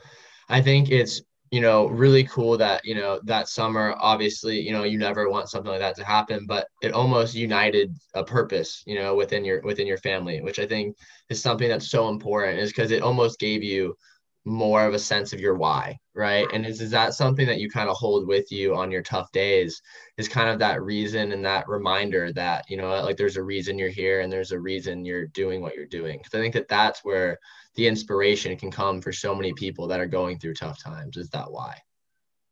I 0.48 0.62
think 0.62 0.92
it's, 0.92 1.22
you 1.52 1.60
know, 1.60 1.88
really 1.88 2.24
cool 2.24 2.58
that, 2.58 2.86
you 2.86 2.96
know, 2.96 3.20
that 3.26 3.50
summer, 3.50 3.96
obviously, 4.00 4.62
you 4.62 4.72
know, 4.72 4.84
you 4.84 4.98
never 4.98 5.30
want 5.30 5.50
something 5.50 5.70
like 5.70 5.82
that 5.82 5.98
to 5.98 6.06
happen, 6.06 6.46
but 6.48 6.68
it 6.82 6.94
almost 6.94 7.36
united 7.36 7.94
a 8.14 8.24
purpose, 8.24 8.82
you 8.86 8.96
know, 8.96 9.14
within 9.14 9.44
your, 9.44 9.60
within 9.64 9.88
your 9.88 9.98
family, 9.98 10.40
which 10.40 10.60
I 10.60 10.66
think 10.66 10.96
is 11.30 11.42
something 11.42 11.68
that's 11.68 11.90
so 11.90 12.08
important 12.08 12.60
is 12.60 12.70
because 12.70 12.92
it 12.92 13.04
almost 13.04 13.40
gave 13.40 13.62
you 13.62 13.94
more 14.44 14.86
of 14.86 14.94
a 14.94 15.00
sense 15.00 15.34
of 15.34 15.40
your 15.40 15.56
why, 15.56 16.00
right? 16.16 16.48
And 16.52 16.66
is, 16.66 16.82
is 16.82 16.92
that 16.92 17.14
something 17.14 17.46
that 17.46 17.60
you 17.60 17.70
kind 17.70 17.90
of 17.90 17.96
hold 17.96 18.28
with 18.28 18.52
you 18.52 18.76
on 18.76 18.90
your 18.90 19.04
tough 19.04 19.32
days? 19.32 19.82
Is 20.18 20.28
kind 20.28 20.50
of 20.50 20.60
that 20.60 20.82
reason 20.82 21.32
and 21.32 21.46
that 21.46 21.68
reminder 21.68 22.32
that, 22.34 22.70
you 22.70 22.78
know, 22.78 22.90
like 23.04 23.18
there's 23.18 23.38
a 23.38 23.44
reason 23.44 23.78
you're 23.78 23.90
here 23.90 24.22
and 24.22 24.32
there's 24.32 24.52
a 24.52 24.60
reason 24.60 25.06
you're 25.06 25.28
doing 25.28 25.62
what 25.62 25.76
you're 25.76 25.86
doing. 25.86 26.18
Because 26.18 26.34
I 26.34 26.42
think 26.42 26.54
that 26.56 26.68
that's 26.68 27.04
where 27.04 27.38
the 27.76 27.88
inspiration 27.88 28.58
can 28.58 28.72
come 28.72 29.02
for 29.02 29.14
so 29.14 29.36
many 29.36 29.54
people 29.54 29.88
that 29.88 30.00
are 30.00 30.08
going 30.08 30.40
through 30.40 30.56
tough 30.56 30.82
times 30.82 31.18
is 31.18 31.30
that 31.30 31.52
why. 31.52 31.78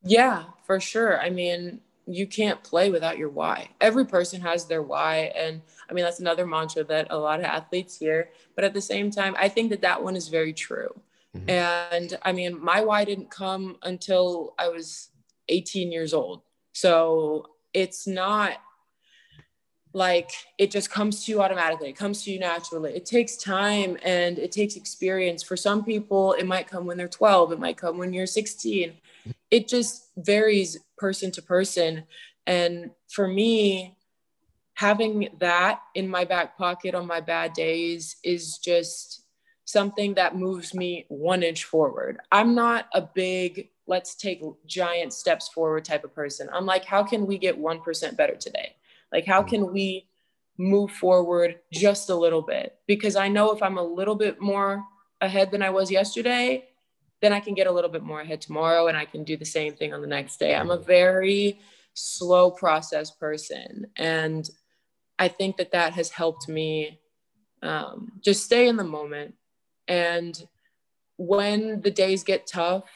Yeah, 0.04 0.46
for 0.66 0.80
sure. 0.80 1.20
I 1.20 1.30
mean, 1.30 1.82
you 2.06 2.26
can't 2.26 2.64
play 2.64 2.90
without 2.90 3.18
your 3.18 3.30
why. 3.30 3.70
Every 3.82 4.06
person 4.06 4.42
has 4.42 4.66
their 4.66 4.82
why. 4.82 5.32
And 5.36 5.62
I 5.90 5.94
mean, 5.94 6.06
that's 6.06 6.20
another 6.20 6.46
mantra 6.46 6.84
that 6.86 7.08
a 7.10 7.18
lot 7.18 7.40
of 7.40 7.46
athletes 7.46 7.98
hear. 7.98 8.30
But 8.56 8.64
at 8.64 8.74
the 8.74 8.82
same 8.82 9.12
time, 9.12 9.36
I 9.38 9.50
think 9.50 9.70
that 9.72 9.82
that 9.82 10.04
one 10.04 10.16
is 10.16 10.28
very 10.28 10.54
true. 10.54 11.00
Mm-hmm. 11.36 11.50
And 11.50 12.18
I 12.24 12.32
mean, 12.32 12.64
my 12.64 12.82
why 12.82 13.06
didn't 13.06 13.30
come 13.30 13.78
until 13.84 14.56
I 14.58 14.70
was 14.70 15.10
18 15.50 15.92
years 15.92 16.14
old. 16.14 16.42
So 16.74 17.48
it's 17.74 18.08
not 18.08 18.54
like 19.94 20.32
it 20.60 20.70
just 20.70 20.92
comes 20.92 21.26
to 21.26 21.32
you 21.32 21.42
automatically. 21.42 21.90
It 21.90 21.96
comes 21.96 22.24
to 22.24 22.32
you 22.32 22.40
naturally. 22.40 22.96
It 22.96 23.06
takes 23.06 23.36
time 23.38 23.98
and 24.04 24.38
it 24.38 24.52
takes 24.52 24.76
experience. 24.76 25.42
For 25.42 25.58
some 25.58 25.84
people, 25.84 26.34
it 26.34 26.46
might 26.46 26.68
come 26.68 26.86
when 26.86 26.98
they're 26.98 27.08
12, 27.08 27.54
it 27.54 27.60
might 27.60 27.78
come 27.78 27.98
when 27.98 28.14
you're 28.14 28.28
16. 28.28 28.94
It 29.50 29.68
just 29.68 30.10
varies 30.18 30.78
person 30.98 31.32
to 31.32 31.42
person. 31.42 32.04
And 32.46 32.92
for 33.10 33.28
me, 33.28 33.98
having 34.76 35.30
that 35.40 35.82
in 35.96 36.08
my 36.08 36.24
back 36.24 36.58
pocket 36.58 36.94
on 36.94 37.08
my 37.08 37.20
bad 37.20 37.54
days 37.54 38.16
is 38.24 38.60
just 38.60 39.24
something 39.70 40.16
that 40.16 40.36
moves 40.36 40.74
me 40.74 41.06
one 41.10 41.44
inch 41.44 41.64
forward. 41.64 42.20
I'm 42.32 42.56
not 42.56 42.88
a 42.96 43.04
big, 43.04 43.70
let's 43.86 44.16
take 44.16 44.42
giant 44.66 45.14
steps 45.14 45.48
forward 45.50 45.86
type 45.86 46.04
of 46.04 46.16
person. 46.16 46.50
I'm 46.52 46.66
like, 46.66 46.84
how 46.86 47.04
can 47.04 47.28
we 47.28 47.38
get 47.38 47.56
1% 47.56 48.18
better 48.18 48.36
today? 48.36 48.76
Like, 49.12 49.28
how 49.28 49.44
can 49.44 49.72
we 49.72 50.08
move 50.58 50.90
forward 50.90 51.60
just 51.72 52.10
a 52.10 52.16
little 52.16 52.42
bit? 52.42 52.80
Because 52.88 53.16
I 53.16 53.28
know 53.28 53.52
if 53.52 53.62
I'm 53.62 53.78
a 53.78 53.84
little 53.84 54.16
bit 54.16 54.42
more 54.42 54.84
ahead 55.22 55.52
than 55.52 55.62
I 55.62 55.70
was 55.70 55.92
yesterday, 55.92 56.66
then 57.22 57.32
I 57.32 57.40
can 57.40 57.54
get 57.54 57.68
a 57.68 57.72
little 57.72 57.92
bit 57.92 58.02
more 58.02 58.22
ahead 58.22 58.42
tomorrow 58.42 58.88
and 58.88 58.98
I 58.98 59.06
can 59.06 59.24
do 59.24 59.38
the 59.38 59.46
same 59.46 59.76
thing 59.76 59.94
on 59.94 60.02
the 60.02 60.08
next 60.08 60.38
day. 60.38 60.56
I'm 60.56 60.72
a 60.72 60.80
very 60.80 61.60
slow 61.94 62.50
process 62.50 63.12
person. 63.12 63.86
And 63.98 64.50
I 65.20 65.28
think 65.28 65.58
that 65.58 65.74
that 65.74 65.94
has 65.94 66.10
helped 66.10 66.50
me 66.50 67.02
um, 67.62 68.14
just 68.24 68.46
stay 68.46 68.68
in 68.68 68.76
the 68.76 68.84
moment 68.84 69.36
and 69.90 70.48
when 71.18 71.82
the 71.82 71.92
days 71.92 72.24
get 72.24 72.48
tough 72.48 72.90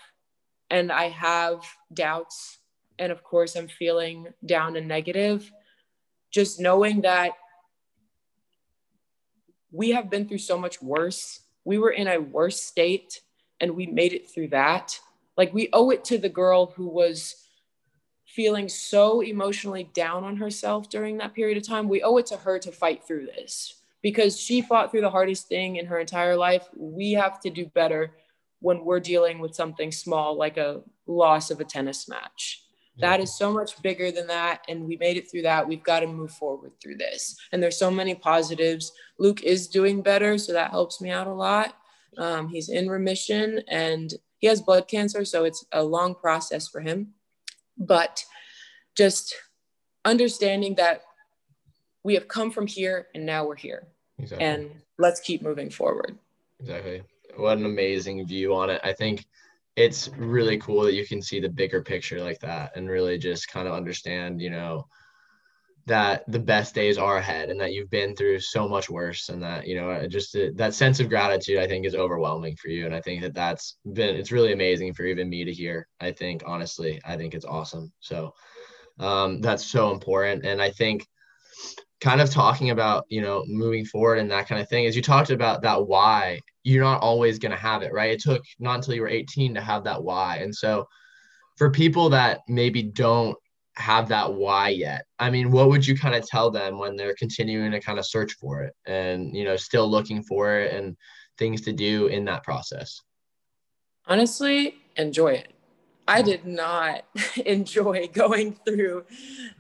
and 0.70 0.92
I 0.92 1.10
have 1.10 1.62
doubts, 1.94 2.60
and 3.00 3.12
of 3.12 3.24
course 3.24 3.56
I'm 3.56 3.68
feeling 3.68 4.28
down 4.46 4.78
and 4.78 4.88
negative, 4.88 5.52
just 6.32 6.60
knowing 6.60 7.02
that 7.02 7.32
we 9.72 9.90
have 9.90 10.10
been 10.10 10.28
through 10.28 10.38
so 10.38 10.58
much 10.58 10.82
worse. 10.82 11.42
We 11.66 11.80
were 11.80 11.92
in 11.92 12.08
a 12.08 12.20
worse 12.20 12.62
state 12.62 13.22
and 13.60 13.76
we 13.76 13.88
made 13.88 14.14
it 14.14 14.30
through 14.30 14.50
that. 14.50 15.00
Like 15.36 15.54
we 15.54 15.70
owe 15.74 15.90
it 15.90 16.06
to 16.06 16.20
the 16.20 16.30
girl 16.30 16.68
who 16.68 16.88
was 16.88 17.48
feeling 18.28 18.70
so 18.70 19.22
emotionally 19.22 19.90
down 19.94 20.24
on 20.24 20.38
herself 20.38 20.90
during 20.90 21.18
that 21.18 21.34
period 21.34 21.58
of 21.58 21.68
time. 21.68 21.90
We 21.90 22.04
owe 22.04 22.18
it 22.18 22.28
to 22.28 22.38
her 22.38 22.60
to 22.60 22.72
fight 22.72 23.04
through 23.04 23.26
this 23.26 23.83
because 24.04 24.40
she 24.40 24.62
fought 24.62 24.92
through 24.92 25.02
the 25.02 25.10
hardest 25.10 25.48
thing 25.48 25.78
in 25.78 25.88
her 25.88 25.98
entire 25.98 26.36
life. 26.36 26.68
We 26.76 27.14
have 27.14 27.40
to 27.40 27.50
do 27.50 27.66
better 27.68 28.14
when 28.60 28.86
we're 28.86 29.00
dealing 29.00 29.40
with 29.40 29.56
something 29.56 29.92
small 29.92 30.38
like 30.38 30.58
a 30.58 30.82
loss 31.08 31.50
of 31.50 31.60
a 31.60 31.66
tennis 31.66 32.08
match. 32.08 32.62
That 33.00 33.20
is 33.20 33.36
so 33.36 33.52
much 33.52 33.82
bigger 33.82 34.12
than 34.12 34.28
that. 34.28 34.64
And 34.70 34.86
we 34.86 34.98
made 34.98 35.18
it 35.18 35.32
through 35.32 35.42
that. 35.44 35.68
We've 35.68 35.84
got 35.84 36.02
to 36.02 36.08
move 36.08 36.32
forward 36.32 36.74
through 36.80 36.98
this. 36.98 37.36
And 37.52 37.64
there's 37.64 37.78
so 37.78 37.90
many 37.90 38.14
positives. 38.14 38.92
Luke 39.18 39.42
is 39.42 39.68
doing 39.68 40.04
better. 40.04 40.38
So 40.38 40.54
that 40.54 40.70
helps 40.70 41.02
me 41.02 41.10
out 41.10 41.26
a 41.26 41.34
lot. 41.34 41.76
Um, 42.20 42.50
he's 42.50 42.70
in 42.70 42.88
remission 42.88 43.64
and 43.68 44.14
he 44.38 44.46
has 44.46 44.62
blood 44.62 44.88
cancer. 44.88 45.26
So 45.26 45.44
it's 45.46 45.66
a 45.72 45.82
long 45.82 46.14
process 46.14 46.68
for 46.68 46.82
him. 46.82 47.14
But 47.80 48.24
just 48.96 49.36
understanding 50.06 50.76
that 50.76 51.02
we 52.04 52.14
have 52.14 52.28
come 52.28 52.52
from 52.52 52.68
here 52.68 53.08
and 53.16 53.26
now 53.26 53.48
we're 53.48 53.56
here. 53.56 53.88
Exactly. 54.20 54.46
And 54.46 54.72
let's 54.98 55.20
keep 55.20 55.42
moving 55.42 55.70
forward. 55.70 56.18
Exactly. 56.60 57.04
What 57.36 57.58
an 57.58 57.66
amazing 57.66 58.26
view 58.28 58.54
on 58.54 58.70
it. 58.70 58.80
I 58.84 58.94
think 58.94 59.26
it's 59.76 60.10
really 60.18 60.58
cool 60.60 60.84
that 60.84 60.94
you 60.94 61.06
can 61.06 61.22
see 61.22 61.40
the 61.40 61.50
bigger 61.50 61.82
picture 61.82 62.22
like 62.22 62.40
that 62.40 62.76
and 62.76 62.90
really 62.90 63.18
just 63.18 63.48
kind 63.48 63.68
of 63.68 63.74
understand, 63.74 64.40
you 64.40 64.52
know, 64.52 64.86
that 65.86 66.24
the 66.32 66.40
best 66.40 66.74
days 66.74 66.98
are 66.98 67.18
ahead 67.18 67.50
and 67.50 67.60
that 67.60 67.74
you've 67.74 67.90
been 67.90 68.16
through 68.16 68.40
so 68.40 68.68
much 68.68 68.90
worse 68.90 69.30
and 69.30 69.44
that 69.44 69.68
you 69.68 69.76
know 69.76 70.08
just 70.08 70.36
uh, 70.36 70.48
that 70.56 70.74
sense 70.74 71.00
of 71.00 71.10
gratitude 71.10 71.60
i 71.60 71.68
think 71.68 71.86
is 71.86 71.96
overwhelming 71.96 72.56
for 72.56 72.70
you 72.70 72.86
and 72.86 72.96
i 72.96 73.02
think 73.02 73.22
that 73.22 73.34
that's 73.34 73.78
been 73.92 74.16
it's 74.16 74.32
really 74.32 74.54
amazing 74.54 74.94
for 74.94 75.04
even 75.04 75.30
me 75.30 75.44
to 75.44 75.52
hear 75.52 75.88
i 76.00 76.12
think 76.12 76.42
honestly 76.46 77.02
i 77.06 77.18
think 77.18 77.34
it's 77.34 77.46
awesome 77.46 77.92
so 78.00 78.34
um, 79.00 79.42
that's 79.42 79.66
so 79.66 79.92
important 79.92 80.46
and 80.46 80.62
i 80.62 80.70
think 80.70 81.06
kind 82.02 82.22
of 82.22 82.30
talking 82.30 82.70
about 82.70 83.06
you 83.10 83.22
know 83.22 83.44
moving 83.48 83.86
forward 83.86 84.20
and 84.20 84.30
that 84.32 84.48
kind 84.48 84.62
of 84.62 84.68
thing 84.70 84.86
is 84.86 84.96
you 84.96 85.02
talked 85.02 85.30
about 85.30 85.62
that 85.62 85.88
why. 85.88 86.40
You're 86.66 86.84
not 86.84 87.02
always 87.02 87.40
going 87.40 87.52
to 87.52 87.58
have 87.58 87.82
it 87.82 87.92
right? 87.92 88.12
It 88.12 88.22
took 88.22 88.44
not 88.60 88.76
until 88.76 88.94
you 88.94 89.02
were 89.02 89.10
18 89.10 89.54
to 89.56 89.62
have 89.62 89.84
that 89.84 90.02
why. 90.02 90.38
And 90.38 90.56
so 90.56 90.88
for 91.58 91.70
people 91.70 92.10
that 92.10 92.40
maybe 92.48 92.84
don't 92.84 93.38
have 93.76 94.08
that 94.08 94.32
why 94.32 94.70
yet 94.70 95.06
i 95.18 95.32
mean 95.32 95.50
what 95.50 95.68
would 95.68 95.86
you 95.86 95.98
kind 95.98 96.14
of 96.14 96.24
tell 96.28 96.52
them 96.52 96.78
when 96.78 96.96
they're 96.96 97.16
continuing 97.16 97.72
to 97.72 97.80
kind 97.80 97.98
of 97.98 98.06
search 98.06 98.34
for 98.34 98.62
it 98.62 98.76
and 98.86 99.36
you 99.36 99.44
know 99.44 99.56
still 99.56 99.90
looking 99.90 100.22
for 100.22 100.60
it 100.60 100.76
and 100.76 100.96
things 101.40 101.62
to 101.62 101.74
do 101.74 102.08
in 102.08 102.26
that 102.26 102.44
process? 102.44 103.02
Honestly 104.06 104.76
enjoy 104.96 105.30
it 105.30 105.53
I 106.08 106.22
did 106.22 106.46
not 106.46 107.06
enjoy 107.46 108.08
going 108.08 108.54
through 108.66 109.06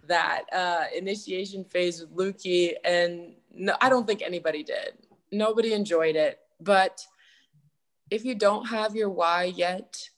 that 0.07 0.43
uh, 0.51 0.85
initiation 0.95 1.63
phase 1.63 2.01
with 2.01 2.15
Lukey, 2.15 2.73
and 2.83 3.35
no, 3.53 3.75
I 3.81 3.89
don't 3.89 4.05
think 4.05 4.21
anybody 4.21 4.63
did. 4.63 4.93
Nobody 5.31 5.73
enjoyed 5.73 6.15
it. 6.15 6.39
But 6.59 7.05
if 8.09 8.23
you 8.25 8.35
don't 8.35 8.67
have 8.67 8.95
your 8.95 9.09
why 9.09 9.45
yet, 9.45 10.09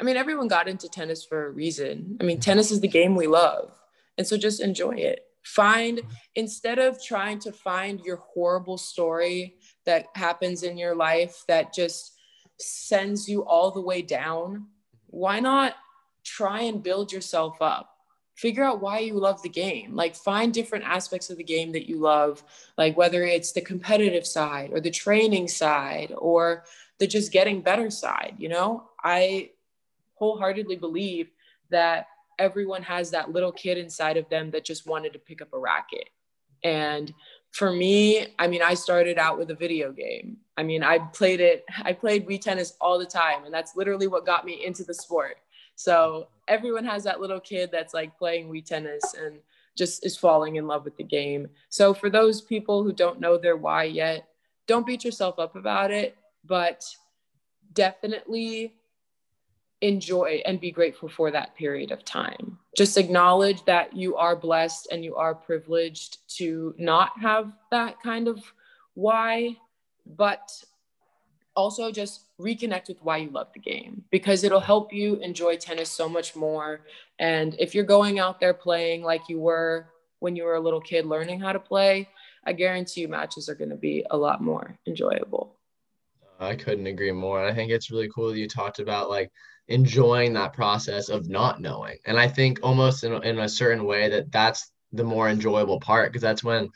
I 0.00 0.04
mean, 0.04 0.16
everyone 0.16 0.48
got 0.48 0.68
into 0.68 0.88
tennis 0.88 1.24
for 1.24 1.46
a 1.46 1.50
reason. 1.50 2.16
I 2.20 2.24
mean, 2.24 2.40
tennis 2.40 2.70
is 2.70 2.80
the 2.80 2.88
game 2.88 3.14
we 3.14 3.26
love. 3.26 3.72
And 4.18 4.26
so 4.26 4.36
just 4.36 4.60
enjoy 4.60 4.96
it. 4.96 5.20
Find, 5.42 6.00
instead 6.34 6.78
of 6.78 7.02
trying 7.02 7.38
to 7.40 7.52
find 7.52 8.00
your 8.00 8.16
horrible 8.16 8.78
story 8.78 9.56
that 9.84 10.06
happens 10.14 10.62
in 10.62 10.78
your 10.78 10.94
life 10.94 11.44
that 11.48 11.74
just 11.74 12.12
sends 12.58 13.28
you 13.28 13.44
all 13.44 13.70
the 13.70 13.80
way 13.80 14.00
down, 14.00 14.66
why 15.14 15.40
not 15.40 15.74
try 16.24 16.62
and 16.62 16.82
build 16.82 17.12
yourself 17.12 17.60
up? 17.60 17.90
Figure 18.34 18.64
out 18.64 18.80
why 18.80 18.98
you 18.98 19.14
love 19.14 19.40
the 19.42 19.48
game. 19.48 19.94
Like, 19.94 20.16
find 20.16 20.52
different 20.52 20.84
aspects 20.84 21.30
of 21.30 21.36
the 21.36 21.44
game 21.44 21.70
that 21.72 21.88
you 21.88 21.98
love, 21.98 22.42
like 22.76 22.96
whether 22.96 23.22
it's 23.22 23.52
the 23.52 23.60
competitive 23.60 24.26
side 24.26 24.70
or 24.72 24.80
the 24.80 24.90
training 24.90 25.46
side 25.46 26.12
or 26.18 26.64
the 26.98 27.06
just 27.06 27.32
getting 27.32 27.60
better 27.60 27.90
side. 27.90 28.34
You 28.38 28.48
know, 28.48 28.90
I 29.02 29.50
wholeheartedly 30.14 30.76
believe 30.76 31.30
that 31.70 32.06
everyone 32.38 32.82
has 32.82 33.10
that 33.12 33.30
little 33.30 33.52
kid 33.52 33.78
inside 33.78 34.16
of 34.16 34.28
them 34.28 34.50
that 34.50 34.64
just 34.64 34.86
wanted 34.86 35.12
to 35.12 35.18
pick 35.18 35.40
up 35.40 35.52
a 35.52 35.58
racket. 35.58 36.08
And 36.64 37.12
for 37.52 37.70
me, 37.70 38.34
I 38.38 38.48
mean, 38.48 38.62
I 38.62 38.74
started 38.74 39.18
out 39.18 39.38
with 39.38 39.50
a 39.50 39.54
video 39.54 39.92
game. 39.92 40.38
I 40.56 40.62
mean, 40.62 40.82
I 40.82 40.98
played 40.98 41.40
it, 41.40 41.64
I 41.82 41.92
played 41.92 42.26
Wii 42.26 42.40
tennis 42.40 42.74
all 42.80 42.98
the 42.98 43.06
time, 43.06 43.44
and 43.44 43.52
that's 43.52 43.76
literally 43.76 44.06
what 44.06 44.26
got 44.26 44.44
me 44.44 44.64
into 44.64 44.84
the 44.84 44.94
sport. 44.94 45.38
So 45.74 46.28
everyone 46.46 46.84
has 46.84 47.02
that 47.04 47.20
little 47.20 47.40
kid 47.40 47.70
that's 47.72 47.94
like 47.94 48.16
playing 48.16 48.48
Wii 48.48 48.64
tennis 48.64 49.14
and 49.14 49.38
just 49.76 50.06
is 50.06 50.16
falling 50.16 50.56
in 50.56 50.66
love 50.66 50.84
with 50.84 50.96
the 50.96 51.04
game. 51.04 51.48
So 51.68 51.92
for 51.92 52.08
those 52.08 52.40
people 52.40 52.84
who 52.84 52.92
don't 52.92 53.20
know 53.20 53.36
their 53.36 53.56
why 53.56 53.84
yet, 53.84 54.28
don't 54.66 54.86
beat 54.86 55.04
yourself 55.04 55.38
up 55.38 55.56
about 55.56 55.90
it, 55.90 56.16
but 56.44 56.84
definitely 57.72 58.74
enjoy 59.80 60.40
and 60.46 60.60
be 60.60 60.70
grateful 60.70 61.08
for 61.08 61.30
that 61.30 61.54
period 61.56 61.90
of 61.90 62.04
time. 62.04 62.58
Just 62.76 62.96
acknowledge 62.96 63.64
that 63.64 63.94
you 63.94 64.16
are 64.16 64.36
blessed 64.36 64.88
and 64.90 65.04
you 65.04 65.16
are 65.16 65.34
privileged 65.34 66.18
to 66.36 66.74
not 66.78 67.10
have 67.20 67.52
that 67.70 68.00
kind 68.00 68.28
of 68.28 68.42
why, 68.94 69.56
but 70.06 70.50
also 71.56 71.90
just 71.92 72.22
reconnect 72.38 72.88
with 72.88 73.02
why 73.02 73.18
you 73.18 73.30
love 73.30 73.48
the 73.52 73.60
game 73.60 74.02
because 74.10 74.42
it'll 74.42 74.60
help 74.60 74.92
you 74.92 75.16
enjoy 75.16 75.56
tennis 75.56 75.90
so 75.90 76.08
much 76.08 76.34
more. 76.34 76.80
And 77.18 77.54
if 77.58 77.74
you're 77.74 77.84
going 77.84 78.18
out 78.18 78.40
there 78.40 78.54
playing 78.54 79.02
like 79.02 79.28
you 79.28 79.38
were 79.38 79.86
when 80.18 80.34
you 80.34 80.44
were 80.44 80.54
a 80.54 80.60
little 80.60 80.80
kid 80.80 81.06
learning 81.06 81.38
how 81.38 81.52
to 81.52 81.60
play, 81.60 82.08
I 82.44 82.52
guarantee 82.52 83.02
you 83.02 83.08
matches 83.08 83.48
are 83.48 83.54
going 83.54 83.70
to 83.70 83.76
be 83.76 84.04
a 84.10 84.16
lot 84.16 84.42
more 84.42 84.78
enjoyable. 84.86 85.56
I 86.40 86.56
couldn't 86.56 86.86
agree 86.86 87.12
more. 87.12 87.44
I 87.44 87.54
think 87.54 87.70
it's 87.70 87.90
really 87.90 88.08
cool 88.08 88.30
that 88.30 88.38
you 88.38 88.48
talked 88.48 88.78
about 88.78 89.10
like 89.10 89.30
enjoying 89.68 90.32
that 90.34 90.52
process 90.52 91.08
of 91.08 91.28
not 91.28 91.60
knowing. 91.60 91.98
And 92.06 92.18
I 92.18 92.28
think 92.28 92.58
almost 92.62 93.04
in, 93.04 93.12
in 93.22 93.38
a 93.38 93.48
certain 93.48 93.84
way 93.84 94.08
that 94.08 94.32
that's 94.32 94.72
the 94.92 95.04
more 95.04 95.28
enjoyable 95.28 95.80
part 95.80 96.10
because 96.10 96.22
that's 96.22 96.44
when 96.44 96.70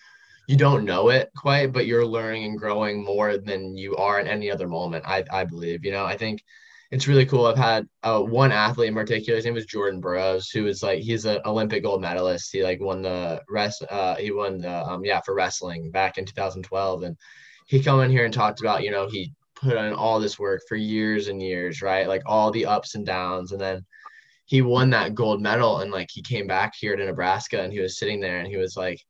you 0.49 0.57
don't 0.57 0.87
know 0.87 1.11
it 1.11 1.31
quite, 1.37 1.73
but 1.73 1.87
you're 1.87 2.07
learning 2.07 2.45
and 2.45 2.59
growing 2.59 3.05
more 3.05 3.37
than 3.37 3.77
you 3.77 3.95
are 3.97 4.19
in 4.19 4.27
any 4.27 4.51
other 4.51 4.67
moment. 4.67 5.05
I, 5.07 5.23
I 5.31 5.45
believe, 5.45 5.85
you 5.85 5.93
know, 5.93 6.07
I 6.07 6.17
think 6.17 6.43
it's 6.91 7.07
really 7.07 7.27
cool. 7.27 7.45
I've 7.45 7.59
had 7.59 7.87
uh, 8.03 8.21
one 8.21 8.51
athlete 8.51 8.89
in 8.89 8.95
particular. 8.95 9.37
His 9.37 9.45
name 9.45 9.53
was 9.53 9.67
Jordan 9.67 10.01
Burroughs, 10.01 10.49
who 10.49 10.65
was 10.65 10.83
like 10.83 11.01
he's 11.01 11.27
an 11.27 11.41
Olympic 11.45 11.83
gold 11.83 12.01
medalist. 12.01 12.51
He 12.51 12.65
like 12.65 12.81
won 12.81 13.03
the 13.03 13.43
rest. 13.51 13.85
Uh, 13.91 14.15
he 14.15 14.31
won 14.31 14.59
the 14.63 14.73
um, 14.73 15.05
yeah 15.05 15.21
for 15.21 15.35
wrestling 15.35 15.91
back 15.91 16.17
in 16.17 16.25
2012, 16.25 17.03
and 17.03 17.17
he 17.67 17.83
come 17.83 18.01
in 18.01 18.11
here 18.11 18.25
and 18.25 18.33
talked 18.33 18.61
about 18.61 18.83
you 18.83 18.91
know 18.91 19.07
he 19.07 19.35
put 19.55 19.77
in 19.77 19.93
all 19.93 20.19
this 20.19 20.39
work 20.39 20.63
for 20.67 20.77
years 20.77 21.29
and 21.29 21.43
years, 21.43 21.83
right? 21.83 22.09
Like 22.09 22.23
all 22.25 22.51
the 22.51 22.65
ups 22.65 22.95
and 22.95 23.05
downs, 23.05 23.53
and 23.53 23.61
then 23.61 23.85
he 24.47 24.63
won 24.63 24.89
that 24.91 25.15
gold 25.15 25.43
medal, 25.43 25.81
and 25.81 25.91
like 25.91 26.09
he 26.11 26.23
came 26.23 26.47
back 26.47 26.73
here 26.75 26.97
to 26.97 27.05
Nebraska, 27.05 27.63
and 27.63 27.71
he 27.71 27.81
was 27.81 27.99
sitting 27.99 28.19
there, 28.21 28.39
and 28.39 28.49
he 28.49 28.57
was 28.57 28.79
like. 28.79 29.05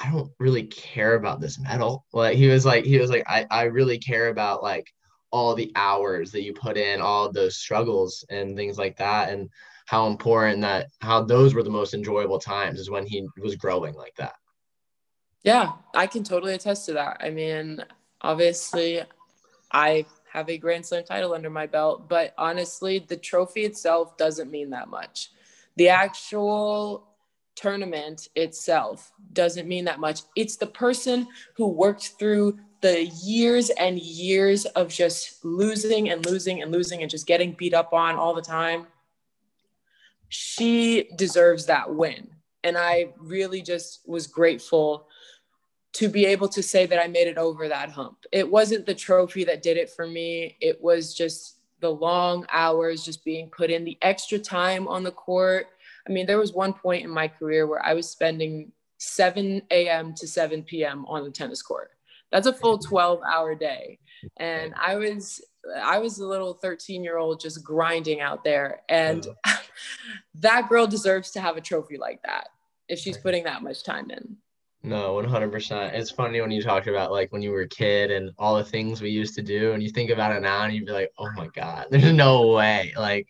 I 0.00 0.10
don't 0.10 0.30
really 0.38 0.64
care 0.64 1.14
about 1.14 1.40
this 1.40 1.58
medal. 1.58 2.04
Like 2.12 2.36
he 2.36 2.48
was 2.48 2.64
like 2.64 2.84
he 2.84 2.98
was 2.98 3.10
like 3.10 3.24
I 3.26 3.46
I 3.50 3.62
really 3.64 3.98
care 3.98 4.28
about 4.28 4.62
like 4.62 4.86
all 5.30 5.54
the 5.54 5.72
hours 5.74 6.30
that 6.32 6.42
you 6.42 6.52
put 6.52 6.76
in, 6.76 7.00
all 7.00 7.30
those 7.30 7.56
struggles 7.56 8.24
and 8.30 8.56
things 8.56 8.78
like 8.78 8.96
that, 8.98 9.30
and 9.30 9.50
how 9.86 10.06
important 10.06 10.60
that 10.62 10.88
how 11.00 11.22
those 11.22 11.54
were 11.54 11.62
the 11.62 11.70
most 11.70 11.94
enjoyable 11.94 12.38
times 12.38 12.78
is 12.78 12.90
when 12.90 13.06
he 13.06 13.26
was 13.40 13.56
growing 13.56 13.94
like 13.94 14.14
that. 14.16 14.34
Yeah, 15.42 15.72
I 15.94 16.06
can 16.06 16.24
totally 16.24 16.54
attest 16.54 16.86
to 16.86 16.92
that. 16.94 17.18
I 17.20 17.30
mean, 17.30 17.84
obviously, 18.20 19.02
I 19.72 20.04
have 20.32 20.48
a 20.48 20.58
Grand 20.58 20.84
Slam 20.84 21.04
title 21.04 21.32
under 21.32 21.50
my 21.50 21.66
belt, 21.66 22.08
but 22.08 22.34
honestly, 22.36 22.98
the 22.98 23.16
trophy 23.16 23.64
itself 23.64 24.16
doesn't 24.16 24.50
mean 24.50 24.70
that 24.70 24.88
much. 24.88 25.30
The 25.76 25.88
actual 25.88 27.08
tournament 27.58 28.28
itself 28.36 29.12
doesn't 29.32 29.68
mean 29.68 29.84
that 29.84 30.00
much. 30.00 30.20
It's 30.36 30.56
the 30.56 30.66
person 30.66 31.26
who 31.56 31.68
worked 31.68 32.12
through 32.18 32.58
the 32.80 33.06
years 33.06 33.70
and 33.70 33.98
years 33.98 34.64
of 34.66 34.88
just 34.88 35.44
losing 35.44 36.10
and 36.10 36.24
losing 36.24 36.62
and 36.62 36.70
losing 36.70 37.02
and 37.02 37.10
just 37.10 37.26
getting 37.26 37.52
beat 37.52 37.74
up 37.74 37.92
on 37.92 38.14
all 38.14 38.34
the 38.34 38.42
time. 38.42 38.86
She 40.28 41.08
deserves 41.16 41.66
that 41.66 41.92
win. 41.92 42.28
And 42.62 42.78
I 42.78 43.08
really 43.18 43.62
just 43.62 44.00
was 44.06 44.26
grateful 44.26 45.08
to 45.94 46.08
be 46.08 46.26
able 46.26 46.48
to 46.50 46.62
say 46.62 46.86
that 46.86 47.02
I 47.02 47.08
made 47.08 47.26
it 47.26 47.38
over 47.38 47.66
that 47.68 47.90
hump. 47.90 48.18
It 48.30 48.48
wasn't 48.48 48.86
the 48.86 48.94
trophy 48.94 49.44
that 49.44 49.62
did 49.62 49.76
it 49.76 49.90
for 49.90 50.06
me, 50.06 50.56
it 50.60 50.80
was 50.80 51.14
just 51.14 51.56
the 51.80 51.90
long 51.90 52.44
hours 52.52 53.04
just 53.04 53.24
being 53.24 53.48
put 53.50 53.70
in, 53.70 53.84
the 53.84 53.98
extra 54.02 54.38
time 54.38 54.88
on 54.88 55.02
the 55.02 55.12
court 55.12 55.68
I 56.06 56.12
mean, 56.12 56.26
there 56.26 56.38
was 56.38 56.52
one 56.52 56.72
point 56.72 57.04
in 57.04 57.10
my 57.10 57.28
career 57.28 57.66
where 57.66 57.84
I 57.84 57.94
was 57.94 58.08
spending 58.08 58.72
7 58.98 59.62
a.m. 59.70 60.14
to 60.14 60.26
7 60.26 60.62
p.m. 60.62 61.06
on 61.06 61.24
the 61.24 61.30
tennis 61.30 61.62
court. 61.62 61.90
That's 62.30 62.46
a 62.46 62.52
full 62.52 62.78
12 62.78 63.20
hour 63.22 63.54
day. 63.54 63.98
And 64.36 64.74
I 64.76 64.96
was 64.96 65.40
I 65.82 65.98
was 65.98 66.18
a 66.18 66.26
little 66.26 66.54
13 66.54 67.04
year 67.04 67.18
old 67.18 67.40
just 67.40 67.62
grinding 67.64 68.20
out 68.20 68.44
there. 68.44 68.82
And 68.88 69.26
that 70.34 70.68
girl 70.68 70.86
deserves 70.86 71.30
to 71.32 71.40
have 71.40 71.56
a 71.56 71.60
trophy 71.60 71.98
like 71.98 72.22
that 72.22 72.48
if 72.88 72.98
she's 72.98 73.18
putting 73.18 73.44
that 73.44 73.62
much 73.62 73.84
time 73.84 74.10
in. 74.10 74.36
No, 74.84 75.14
100%. 75.14 75.92
It's 75.92 76.10
funny 76.12 76.40
when 76.40 76.52
you 76.52 76.62
talk 76.62 76.86
about 76.86 77.10
like 77.10 77.32
when 77.32 77.42
you 77.42 77.50
were 77.50 77.62
a 77.62 77.68
kid 77.68 78.12
and 78.12 78.30
all 78.38 78.56
the 78.56 78.64
things 78.64 79.02
we 79.02 79.10
used 79.10 79.34
to 79.34 79.42
do, 79.42 79.72
and 79.72 79.82
you 79.82 79.90
think 79.90 80.10
about 80.10 80.34
it 80.34 80.40
now 80.40 80.62
and 80.62 80.72
you'd 80.72 80.86
be 80.86 80.92
like, 80.92 81.10
oh 81.18 81.28
my 81.36 81.48
God, 81.48 81.86
there's 81.90 82.12
no 82.12 82.46
way. 82.48 82.92
Like, 82.96 83.26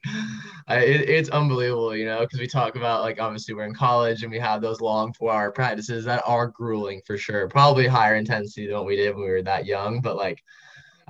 I, 0.68 0.80
it, 0.80 1.08
it's 1.08 1.30
unbelievable, 1.30 1.96
you 1.96 2.04
know, 2.04 2.20
because 2.20 2.38
we 2.38 2.46
talk 2.46 2.76
about 2.76 3.00
like 3.00 3.18
obviously 3.18 3.54
we're 3.54 3.64
in 3.64 3.74
college 3.74 4.22
and 4.22 4.30
we 4.30 4.38
have 4.38 4.61
those 4.61 4.82
long 4.82 5.14
four 5.14 5.32
hour 5.32 5.50
practices 5.50 6.04
that 6.04 6.22
are 6.26 6.48
grueling 6.48 7.00
for 7.06 7.16
sure. 7.16 7.48
Probably 7.48 7.87
higher 7.87 8.16
intensity 8.16 8.66
than 8.66 8.76
what 8.76 8.87
we 8.87 8.96
did 8.96 9.14
when 9.14 9.24
we 9.24 9.30
were 9.30 9.42
that 9.42 9.64
young, 9.64 10.02
but 10.02 10.16
like, 10.16 10.42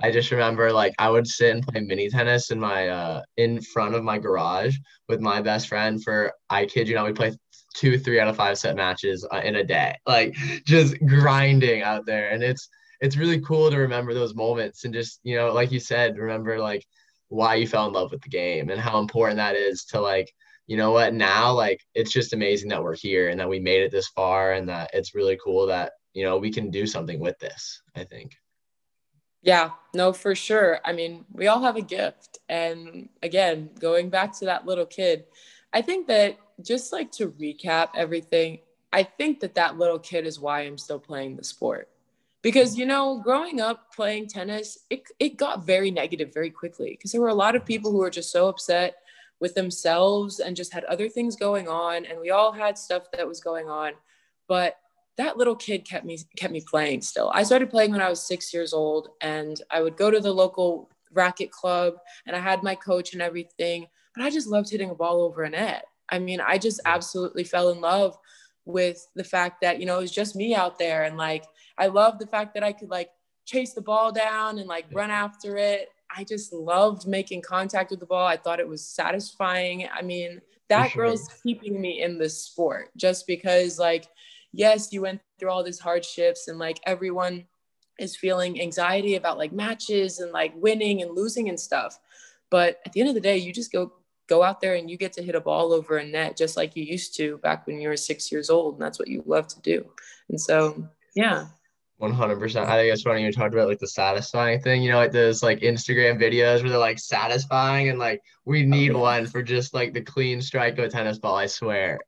I 0.01 0.11
just 0.11 0.31
remember 0.31 0.71
like 0.71 0.93
I 0.97 1.09
would 1.09 1.27
sit 1.27 1.53
and 1.53 1.67
play 1.67 1.81
mini 1.81 2.09
tennis 2.09 2.51
in 2.51 2.59
my 2.59 2.87
uh 2.87 3.21
in 3.35 3.61
front 3.61 3.95
of 3.95 4.03
my 4.05 4.17
garage 4.17 4.77
with 5.09 5.19
my 5.19 5.41
best 5.41 5.67
friend 5.67 6.01
for 6.01 6.31
I 6.49 6.65
kid 6.65 6.87
you 6.87 6.95
not 6.95 7.05
we 7.05 7.11
play 7.11 7.33
two 7.79 7.97
three 7.97 8.19
out 8.19 8.27
of 8.27 8.35
five 8.35 8.57
set 8.57 8.75
matches 8.75 9.25
uh, 9.31 9.41
in 9.43 9.55
a 9.55 9.63
day 9.63 9.95
like 10.05 10.35
just 10.65 10.95
grinding 11.05 11.81
out 11.81 12.05
there 12.05 12.29
and 12.31 12.43
it's 12.43 12.67
it's 12.99 13.15
really 13.15 13.39
cool 13.39 13.71
to 13.71 13.77
remember 13.77 14.13
those 14.13 14.35
moments 14.35 14.83
and 14.83 14.93
just 14.93 15.21
you 15.23 15.35
know 15.35 15.53
like 15.53 15.71
you 15.71 15.79
said 15.79 16.17
remember 16.17 16.59
like 16.59 16.85
why 17.29 17.55
you 17.55 17.65
fell 17.65 17.87
in 17.87 17.93
love 17.93 18.11
with 18.11 18.21
the 18.21 18.29
game 18.29 18.69
and 18.69 18.81
how 18.81 18.99
important 18.99 19.37
that 19.37 19.55
is 19.55 19.85
to 19.85 20.01
like 20.01 20.29
you 20.67 20.75
know 20.75 20.91
what 20.91 21.13
now 21.13 21.53
like 21.53 21.79
it's 21.95 22.11
just 22.11 22.33
amazing 22.33 22.67
that 22.69 22.83
we're 22.83 22.95
here 22.95 23.29
and 23.29 23.39
that 23.39 23.47
we 23.47 23.59
made 23.59 23.81
it 23.81 23.91
this 23.91 24.09
far 24.09 24.51
and 24.53 24.67
that 24.67 24.89
it's 24.93 25.15
really 25.15 25.39
cool 25.41 25.65
that 25.65 25.93
you 26.13 26.23
know 26.23 26.37
we 26.37 26.51
can 26.51 26.69
do 26.69 26.85
something 26.85 27.19
with 27.19 27.39
this 27.39 27.81
i 27.95 28.03
think 28.03 28.35
yeah, 29.41 29.71
no, 29.93 30.11
for 30.11 30.35
sure. 30.35 30.79
I 30.83 30.91
mean, 30.91 31.23
we 31.31 31.47
all 31.47 31.61
have 31.61 31.77
a 31.77 31.81
gift. 31.81 32.39
And 32.49 33.07
again, 33.23 33.69
going 33.79 34.09
back 34.09 34.37
to 34.39 34.45
that 34.45 34.65
little 34.65 34.85
kid, 34.85 35.25
I 35.71 35.81
think 35.81 36.07
that 36.07 36.37
just 36.63 36.91
like 36.91 37.11
to 37.13 37.29
recap 37.31 37.89
everything, 37.95 38.59
I 38.91 39.03
think 39.03 39.39
that 39.41 39.55
that 39.55 39.77
little 39.77 39.99
kid 39.99 40.25
is 40.25 40.39
why 40.39 40.61
I'm 40.61 40.77
still 40.77 40.99
playing 40.99 41.35
the 41.35 41.43
sport. 41.43 41.89
Because, 42.41 42.77
you 42.77 42.85
know, 42.85 43.19
growing 43.21 43.59
up 43.59 43.93
playing 43.93 44.27
tennis, 44.27 44.79
it, 44.89 45.03
it 45.19 45.37
got 45.37 45.65
very 45.65 45.91
negative 45.91 46.33
very 46.33 46.49
quickly 46.49 46.91
because 46.91 47.11
there 47.11 47.21
were 47.21 47.27
a 47.27 47.33
lot 47.33 47.55
of 47.55 47.65
people 47.65 47.91
who 47.91 47.97
were 47.97 48.09
just 48.09 48.31
so 48.31 48.47
upset 48.47 48.97
with 49.41 49.55
themselves 49.55 50.39
and 50.39 50.55
just 50.55 50.73
had 50.73 50.85
other 50.85 51.09
things 51.09 51.35
going 51.35 51.67
on. 51.67 52.05
And 52.05 52.19
we 52.19 52.29
all 52.29 52.51
had 52.51 52.77
stuff 52.77 53.11
that 53.11 53.27
was 53.27 53.41
going 53.41 53.69
on. 53.69 53.93
But 54.47 54.77
that 55.17 55.37
little 55.37 55.55
kid 55.55 55.85
kept 55.85 56.05
me 56.05 56.17
kept 56.37 56.53
me 56.53 56.61
playing 56.61 57.01
still. 57.01 57.29
I 57.33 57.43
started 57.43 57.69
playing 57.69 57.91
when 57.91 58.01
I 58.01 58.09
was 58.09 58.25
6 58.25 58.53
years 58.53 58.71
old 58.71 59.09
and 59.19 59.61
I 59.69 59.81
would 59.81 59.97
go 59.97 60.09
to 60.09 60.21
the 60.21 60.33
local 60.33 60.89
racket 61.11 61.51
club 61.51 61.95
and 62.25 62.35
I 62.35 62.39
had 62.39 62.63
my 62.63 62.73
coach 62.73 63.11
and 63.11 63.21
everything, 63.21 63.87
but 64.15 64.23
I 64.23 64.29
just 64.29 64.47
loved 64.47 64.69
hitting 64.69 64.91
a 64.91 64.95
ball 64.95 65.21
over 65.21 65.43
a 65.43 65.49
net. 65.49 65.85
I 66.11 66.19
mean, 66.19 66.41
I 66.41 66.57
just 66.57 66.79
absolutely 66.85 67.43
fell 67.43 67.69
in 67.69 67.81
love 67.81 68.17
with 68.65 69.07
the 69.15 69.23
fact 69.23 69.61
that, 69.61 69.79
you 69.79 69.85
know, 69.85 69.97
it 69.97 70.01
was 70.01 70.11
just 70.11 70.35
me 70.35 70.55
out 70.55 70.77
there 70.77 71.03
and 71.03 71.17
like 71.17 71.45
I 71.77 71.87
love 71.87 72.19
the 72.19 72.27
fact 72.27 72.53
that 72.53 72.63
I 72.63 72.73
could 72.73 72.89
like 72.89 73.09
chase 73.45 73.73
the 73.73 73.81
ball 73.81 74.11
down 74.11 74.59
and 74.59 74.67
like 74.67 74.85
run 74.93 75.11
after 75.11 75.57
it. 75.57 75.89
I 76.15 76.23
just 76.23 76.53
loved 76.53 77.07
making 77.07 77.41
contact 77.41 77.91
with 77.91 77.99
the 77.99 78.05
ball. 78.05 78.25
I 78.25 78.37
thought 78.37 78.59
it 78.59 78.67
was 78.67 78.85
satisfying. 78.85 79.87
I 79.93 80.01
mean, 80.01 80.41
that 80.69 80.91
sure. 80.91 81.05
girl's 81.05 81.29
keeping 81.43 81.79
me 81.79 82.01
in 82.01 82.19
this 82.19 82.43
sport 82.43 82.89
just 82.95 83.25
because 83.25 83.79
like 83.79 84.07
yes, 84.51 84.91
you 84.91 85.01
went 85.01 85.21
through 85.39 85.49
all 85.49 85.63
these 85.63 85.79
hardships 85.79 86.47
and 86.47 86.59
like 86.59 86.79
everyone 86.85 87.45
is 87.99 88.15
feeling 88.15 88.61
anxiety 88.61 89.15
about 89.15 89.37
like 89.37 89.51
matches 89.51 90.19
and 90.19 90.31
like 90.31 90.53
winning 90.55 91.01
and 91.01 91.15
losing 91.15 91.49
and 91.49 91.59
stuff. 91.59 91.99
But 92.49 92.79
at 92.85 92.93
the 92.93 93.01
end 93.01 93.09
of 93.09 93.15
the 93.15 93.21
day, 93.21 93.37
you 93.37 93.53
just 93.53 93.71
go 93.71 93.93
go 94.29 94.43
out 94.43 94.61
there 94.61 94.75
and 94.75 94.89
you 94.89 94.95
get 94.95 95.11
to 95.13 95.23
hit 95.23 95.35
a 95.35 95.41
ball 95.41 95.73
over 95.73 95.97
a 95.97 96.05
net 96.05 96.37
just 96.37 96.55
like 96.55 96.75
you 96.75 96.83
used 96.83 97.15
to 97.17 97.37
back 97.39 97.65
when 97.67 97.81
you 97.81 97.89
were 97.89 97.97
six 97.97 98.31
years 98.31 98.49
old. 98.49 98.75
And 98.75 98.81
that's 98.81 98.99
what 98.99 99.07
you 99.07 99.23
love 99.25 99.47
to 99.47 99.61
do. 99.61 99.85
And 100.29 100.39
so, 100.39 100.87
yeah. 101.15 101.47
100%. 101.99 102.65
I 102.65 102.77
think 102.77 102.93
it's 102.93 103.01
funny 103.01 103.25
you 103.25 103.31
talked 103.31 103.53
about 103.53 103.67
like 103.67 103.79
the 103.79 103.87
satisfying 103.87 104.61
thing, 104.61 104.81
you 104.81 104.91
know, 104.91 104.97
like 104.97 105.11
those 105.11 105.43
like 105.43 105.59
Instagram 105.59 106.17
videos 106.21 106.61
where 106.61 106.69
they're 106.69 106.77
like 106.77 106.99
satisfying 106.99 107.89
and 107.89 107.99
like 107.99 108.21
we 108.45 108.63
oh, 108.63 108.67
need 108.69 108.91
okay. 108.91 108.99
one 108.99 109.25
for 109.25 109.43
just 109.43 109.73
like 109.73 109.93
the 109.93 110.01
clean 110.01 110.41
strike 110.41 110.77
of 110.77 110.85
a 110.85 110.89
tennis 110.89 111.17
ball, 111.17 111.35
I 111.35 111.47
swear. 111.47 111.99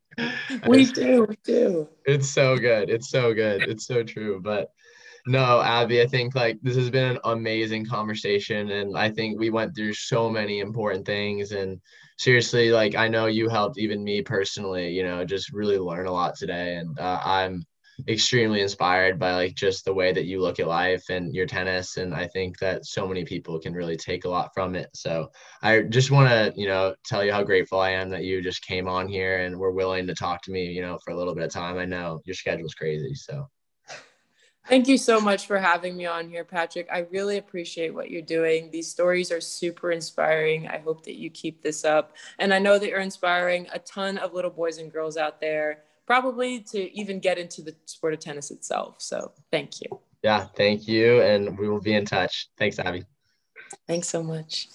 we 0.68 0.86
do, 0.86 1.26
we 1.28 1.38
do. 1.44 1.90
It's 2.06 2.30
so 2.30 2.58
good. 2.58 2.90
It's 2.90 3.10
so 3.10 3.34
good. 3.34 3.64
It's 3.64 3.86
so 3.86 4.04
true. 4.04 4.40
But 4.42 4.72
no, 5.28 5.62
Abby, 5.62 6.02
I 6.02 6.08
think 6.08 6.36
like 6.36 6.58
this 6.62 6.76
has 6.76 6.90
been 6.90 7.12
an 7.12 7.20
amazing 7.26 7.86
conversation. 7.86 8.72
And 8.72 8.98
I 8.98 9.10
think 9.10 9.40
we 9.40 9.50
went 9.50 9.76
through 9.76 9.94
so 9.94 10.30
many 10.30 10.60
important 10.60 11.06
things. 11.06 11.52
And 11.52 11.80
seriously, 12.18 12.72
like 12.72 12.96
I 12.96 13.08
know 13.08 13.28
you 13.28 13.50
helped 13.50 13.78
even 13.78 14.04
me 14.04 14.22
personally, 14.22 14.90
you 14.90 15.04
know, 15.04 15.24
just 15.26 15.54
really 15.54 15.78
learn 15.78 16.08
a 16.08 16.12
lot 16.12 16.36
today. 16.36 16.76
And 16.78 16.98
uh, 17.00 17.22
I'm 17.24 17.64
extremely 18.08 18.62
inspired 18.62 19.20
by 19.20 19.34
like 19.34 19.54
just 19.56 19.86
the 19.86 19.94
way 19.94 20.12
that 20.12 20.26
you 20.26 20.42
look 20.42 20.60
at 20.60 20.68
life 20.68 21.04
and 21.10 21.36
your 21.36 21.46
tennis 21.46 21.98
and 21.98 22.14
i 22.16 22.26
think 22.28 22.58
that 22.58 22.86
so 22.86 23.08
many 23.08 23.24
people 23.24 23.60
can 23.60 23.74
really 23.74 23.98
take 23.98 24.26
a 24.26 24.30
lot 24.30 24.50
from 24.54 24.76
it 24.76 24.90
so 24.96 25.30
i 25.62 25.82
just 25.82 26.10
want 26.10 26.28
to 26.28 26.52
you 26.60 26.68
know 26.68 26.96
tell 27.06 27.24
you 27.24 27.32
how 27.32 27.44
grateful 27.44 27.80
i 27.80 27.90
am 27.90 28.10
that 28.10 28.24
you 28.24 28.42
just 28.42 28.66
came 28.66 28.88
on 28.88 29.08
here 29.08 29.46
and 29.46 29.56
were 29.56 29.72
willing 29.72 30.08
to 30.08 30.16
talk 30.16 30.42
to 30.42 30.52
me 30.52 30.66
you 30.66 30.82
know 30.82 30.98
for 31.04 31.12
a 31.12 31.16
little 31.16 31.36
bit 31.36 31.44
of 31.44 31.52
time 31.52 31.78
i 31.78 31.86
know 31.86 32.20
your 32.26 32.36
schedule's 32.36 32.74
crazy 32.74 33.14
so 33.14 33.48
Thank 34.68 34.88
you 34.88 34.98
so 34.98 35.20
much 35.20 35.48
for 35.48 35.58
having 35.58 35.98
me 35.98 36.06
on 36.06 36.30
here, 36.30 36.46
Patrick. 36.46 36.88
I 36.92 37.00
really 37.12 37.38
appreciate 37.38 37.94
what 37.94 38.12
you're 38.12 38.22
doing. 38.22 38.70
These 38.72 38.88
stories 38.88 39.32
are 39.32 39.42
super 39.42 39.92
inspiring. 39.92 40.68
I 40.68 40.78
hope 40.78 41.04
that 41.06 41.18
you 41.18 41.30
keep 41.30 41.62
this 41.62 41.84
up. 41.84 42.16
And 42.40 42.54
I 42.54 42.60
know 42.60 42.78
that 42.78 42.88
you're 42.88 43.00
inspiring 43.00 43.68
a 43.74 43.80
ton 43.80 44.18
of 44.20 44.34
little 44.34 44.52
boys 44.52 44.78
and 44.78 44.92
girls 44.92 45.18
out 45.18 45.42
there 45.42 45.80
probably 46.06 46.60
to 46.60 46.94
even 46.96 47.20
get 47.20 47.38
into 47.38 47.62
the 47.62 47.76
sport 47.86 48.14
of 48.14 48.20
tennis 48.20 48.52
itself. 48.52 48.96
So 49.00 49.32
thank 49.52 49.82
you. 49.82 50.00
Yeah, 50.24 50.46
thank 50.56 50.88
you. 50.88 51.22
And 51.22 51.58
we 51.58 51.68
will 51.68 51.82
be 51.82 51.94
in 51.94 52.06
touch. 52.06 52.50
Thanks, 52.58 52.80
Abby. 52.80 53.06
Thanks 53.88 54.10
so 54.10 54.22
much. 54.22 54.68